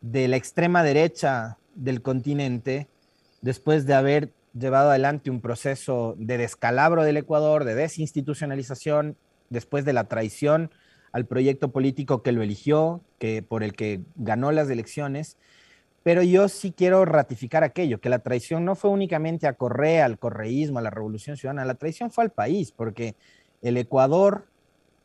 de 0.02 0.28
la 0.28 0.38
extrema 0.38 0.84
derecha 0.84 1.58
del 1.74 2.04
continente 2.04 2.88
después 3.42 3.88
de 3.88 3.96
haber 3.96 4.32
llevado 4.60 4.90
adelante 4.90 5.30
un 5.30 5.42
proceso 5.42 6.16
de 6.18 6.38
descalabro 6.38 7.04
del 7.04 7.18
Ecuador, 7.18 7.64
de 7.64 7.76
desinstitucionalización, 7.76 9.18
después 9.50 9.86
de 9.86 9.94
la 9.94 10.06
traición 10.06 10.72
al 11.12 11.26
proyecto 11.26 11.72
político 11.72 12.22
que 12.22 12.32
lo 12.32 12.42
eligió, 12.42 13.02
que 13.18 13.42
por 13.42 13.64
el 13.64 13.74
que 13.74 14.02
ganó 14.16 14.52
las 14.52 14.70
elecciones, 14.70 15.38
pero 16.04 16.24
yo 16.24 16.48
sí 16.48 16.72
quiero 16.72 17.06
ratificar 17.06 17.64
aquello, 17.64 18.00
que 18.00 18.10
la 18.10 18.20
traición 18.20 18.64
no 18.66 18.76
fue 18.76 18.92
únicamente 18.92 19.48
a 19.48 19.54
Correa, 19.54 20.06
al 20.06 20.20
correísmo, 20.20 20.80
a 20.80 20.82
la 20.82 20.90
revolución 20.90 21.36
ciudadana, 21.38 21.66
la 21.66 21.76
traición 21.76 22.12
fue 22.12 22.24
al 22.24 22.32
país, 22.32 22.72
porque 22.72 23.16
el 23.62 23.78
Ecuador 23.78 24.48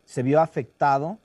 se 0.05 0.23
vio 0.23 0.41
afectado 0.41 1.19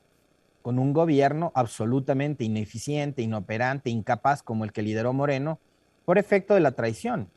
con 0.61 0.79
un 0.79 0.93
gobierno 0.93 1.51
absolutamente 1.55 2.43
ineficiente, 2.43 3.21
inoperante, 3.21 3.89
incapaz 3.89 4.41
como 4.43 4.63
el 4.63 4.71
que 4.71 4.81
lideró 4.81 5.13
Moreno, 5.13 5.59
por 6.05 6.17
efecto 6.17 6.53
de 6.53 6.59
la 6.59 6.71
traición. 6.71 7.29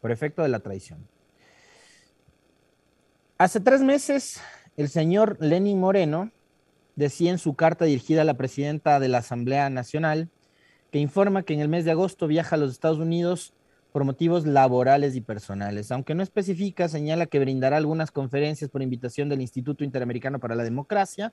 Por 0.00 0.12
efecto 0.12 0.42
de 0.42 0.48
la 0.48 0.60
traición. 0.60 1.06
Hace 3.36 3.60
tres 3.60 3.82
meses, 3.82 4.40
el 4.76 4.88
señor 4.88 5.36
Lenin 5.40 5.78
Moreno 5.78 6.32
decía 6.96 7.30
en 7.30 7.38
su 7.38 7.54
carta 7.54 7.84
dirigida 7.84 8.22
a 8.22 8.24
la 8.24 8.34
presidenta 8.34 8.98
de 8.98 9.08
la 9.08 9.18
Asamblea 9.18 9.70
Nacional 9.70 10.28
que 10.90 10.98
informa 10.98 11.42
que 11.42 11.54
en 11.54 11.60
el 11.60 11.68
mes 11.68 11.84
de 11.84 11.92
agosto 11.92 12.26
viaja 12.26 12.56
a 12.56 12.58
los 12.58 12.72
Estados 12.72 12.98
Unidos 12.98 13.54
por 13.92 14.04
motivos 14.04 14.46
laborales 14.46 15.14
y 15.16 15.20
personales. 15.20 15.90
Aunque 15.92 16.14
no 16.14 16.22
especifica, 16.22 16.88
señala 16.88 17.26
que 17.26 17.38
brindará 17.38 17.76
algunas 17.76 18.10
conferencias 18.10 18.70
por 18.70 18.82
invitación 18.82 19.28
del 19.28 19.40
Instituto 19.40 19.84
Interamericano 19.84 20.40
para 20.40 20.54
la 20.54 20.64
Democracia 20.64 21.32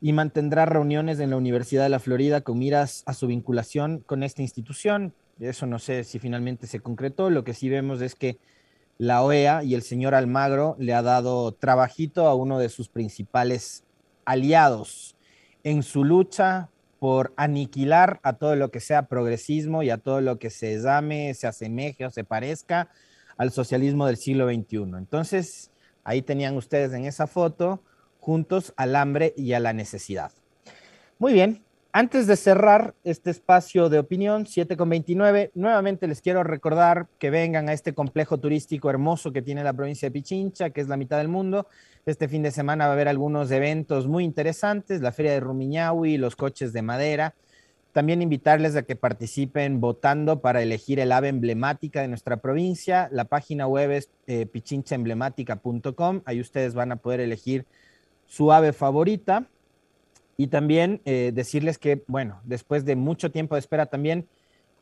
y 0.00 0.12
mantendrá 0.12 0.66
reuniones 0.66 1.20
en 1.20 1.30
la 1.30 1.36
Universidad 1.36 1.84
de 1.84 1.88
la 1.88 2.00
Florida 2.00 2.40
con 2.40 2.58
miras 2.58 3.02
a 3.06 3.14
su 3.14 3.26
vinculación 3.26 4.00
con 4.00 4.22
esta 4.22 4.42
institución. 4.42 5.14
Eso 5.42 5.66
no 5.66 5.78
sé 5.78 6.04
si 6.04 6.18
finalmente 6.18 6.66
se 6.66 6.80
concretó. 6.80 7.30
Lo 7.30 7.44
que 7.44 7.54
sí 7.54 7.68
vemos 7.68 8.00
es 8.00 8.14
que 8.14 8.38
la 8.98 9.22
OEA 9.22 9.64
y 9.64 9.74
el 9.74 9.82
señor 9.82 10.14
Almagro 10.14 10.76
le 10.78 10.94
ha 10.94 11.02
dado 11.02 11.52
trabajito 11.52 12.28
a 12.28 12.34
uno 12.34 12.58
de 12.58 12.68
sus 12.68 12.88
principales 12.88 13.84
aliados 14.24 15.16
en 15.64 15.82
su 15.82 16.04
lucha 16.04 16.68
por 16.98 17.32
aniquilar 17.36 18.20
a 18.22 18.34
todo 18.34 18.54
lo 18.54 18.70
que 18.70 18.78
sea 18.78 19.08
progresismo 19.08 19.82
y 19.82 19.90
a 19.90 19.98
todo 19.98 20.20
lo 20.20 20.38
que 20.38 20.50
se 20.50 20.80
llame, 20.80 21.34
se 21.34 21.48
asemeje 21.48 22.06
o 22.06 22.10
se 22.10 22.22
parezca 22.22 22.90
al 23.36 23.50
socialismo 23.50 24.06
del 24.06 24.16
siglo 24.16 24.48
XXI. 24.48 24.98
Entonces, 24.98 25.72
ahí 26.04 26.22
tenían 26.22 26.56
ustedes 26.56 26.92
en 26.92 27.04
esa 27.04 27.26
foto 27.26 27.82
juntos 28.20 28.72
al 28.76 28.94
hambre 28.94 29.34
y 29.36 29.52
a 29.54 29.58
la 29.58 29.72
necesidad. 29.72 30.30
Muy 31.18 31.32
bien, 31.32 31.64
antes 31.92 32.26
de 32.26 32.36
cerrar 32.36 32.94
este 33.04 33.30
espacio 33.30 33.88
de 33.88 33.98
opinión, 33.98 34.46
7 34.46 34.76
con 34.76 34.88
29, 34.88 35.50
nuevamente 35.54 36.06
les 36.06 36.22
quiero 36.22 36.42
recordar 36.42 37.06
que 37.18 37.30
vengan 37.30 37.68
a 37.68 37.74
este 37.74 37.92
complejo 37.92 38.38
turístico 38.38 38.88
hermoso 38.88 39.30
que 39.32 39.42
tiene 39.42 39.62
la 39.62 39.74
provincia 39.74 40.08
de 40.08 40.12
Pichincha, 40.12 40.70
que 40.70 40.80
es 40.80 40.88
la 40.88 40.96
mitad 40.96 41.18
del 41.18 41.28
mundo, 41.28 41.66
este 42.04 42.26
fin 42.26 42.42
de 42.42 42.50
semana 42.50 42.86
va 42.86 42.90
a 42.90 42.94
haber 42.94 43.08
algunos 43.08 43.50
eventos 43.52 44.08
muy 44.08 44.24
interesantes, 44.24 45.02
la 45.02 45.12
Feria 45.12 45.32
de 45.32 45.40
Rumiñahui, 45.40 46.16
los 46.16 46.34
coches 46.34 46.72
de 46.72 46.82
madera. 46.82 47.34
También 47.92 48.22
invitarles 48.22 48.74
a 48.74 48.82
que 48.82 48.96
participen 48.96 49.80
votando 49.80 50.40
para 50.40 50.62
elegir 50.62 50.98
el 50.98 51.12
ave 51.12 51.28
emblemática 51.28 52.00
de 52.00 52.08
nuestra 52.08 52.38
provincia. 52.38 53.08
La 53.12 53.26
página 53.26 53.68
web 53.68 53.90
es 53.90 54.08
eh, 54.26 54.46
pichinchaemblemática.com. 54.46 56.22
Ahí 56.24 56.40
ustedes 56.40 56.74
van 56.74 56.90
a 56.90 56.96
poder 56.96 57.20
elegir 57.20 57.66
su 58.26 58.50
ave 58.50 58.72
favorita. 58.72 59.46
Y 60.36 60.48
también 60.48 61.00
eh, 61.04 61.32
decirles 61.34 61.78
que, 61.78 62.02
bueno, 62.06 62.40
después 62.44 62.84
de 62.84 62.96
mucho 62.96 63.30
tiempo 63.30 63.54
de 63.54 63.60
espera 63.60 63.86
también, 63.86 64.28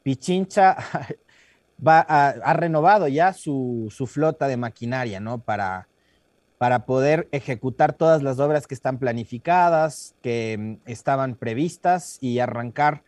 Pichincha 0.03 0.77
ha 1.85 2.53
renovado 2.55 3.09
ya 3.09 3.33
su, 3.33 3.89
su, 3.91 4.07
flota 4.07 4.49
de 4.49 4.57
maquinaria, 4.57 5.21
¿no? 5.21 5.39
Para, 5.39 5.89
para 6.59 6.85
poder 6.85 7.29
ejecutar 7.33 7.95
todas 7.95 8.23
las 8.23 8.39
obras 8.39 8.67
que 8.67 8.75
están 8.75 8.99
planificadas, 8.99 10.15
que 10.23 10.57
mm, 10.59 10.91
estaban 10.91 11.35
previstas 11.35 12.19
y 12.21 12.39
arrancar 12.39 13.03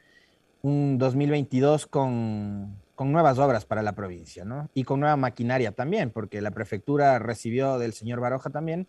un 0.63 0.97
2022 0.99 1.87
con, 1.87 2.77
con 2.95 3.13
nuevas 3.13 3.39
obras 3.39 3.65
para 3.65 3.83
la 3.83 3.93
provincia, 3.93 4.45
¿no? 4.45 4.69
Y 4.75 4.85
con 4.85 5.01
nueva 5.01 5.17
maquinaria 5.17 5.73
también, 5.73 6.11
porque 6.11 6.41
la 6.41 6.51
prefectura 6.51 7.19
recibió 7.19 7.79
del 7.79 7.93
señor 7.93 8.21
Baroja 8.21 8.51
también 8.51 8.87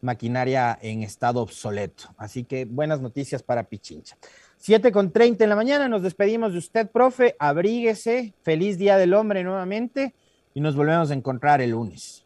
maquinaria 0.00 0.78
en 0.82 1.02
estado 1.02 1.40
obsoleto. 1.40 2.04
Así 2.16 2.44
que 2.44 2.64
buenas 2.64 3.00
noticias 3.00 3.42
para 3.42 3.64
Pichincha. 3.64 4.16
7 4.58 4.92
con 4.92 5.12
30 5.12 5.44
en 5.44 5.50
la 5.50 5.56
mañana, 5.56 5.88
nos 5.88 6.02
despedimos 6.02 6.52
de 6.52 6.58
usted, 6.58 6.90
profe. 6.90 7.36
Abríguese. 7.38 8.34
Feliz 8.42 8.78
Día 8.78 8.96
del 8.96 9.14
Hombre 9.14 9.44
nuevamente 9.44 10.14
y 10.54 10.60
nos 10.60 10.76
volvemos 10.76 11.10
a 11.10 11.14
encontrar 11.14 11.60
el 11.60 11.70
lunes. 11.70 12.25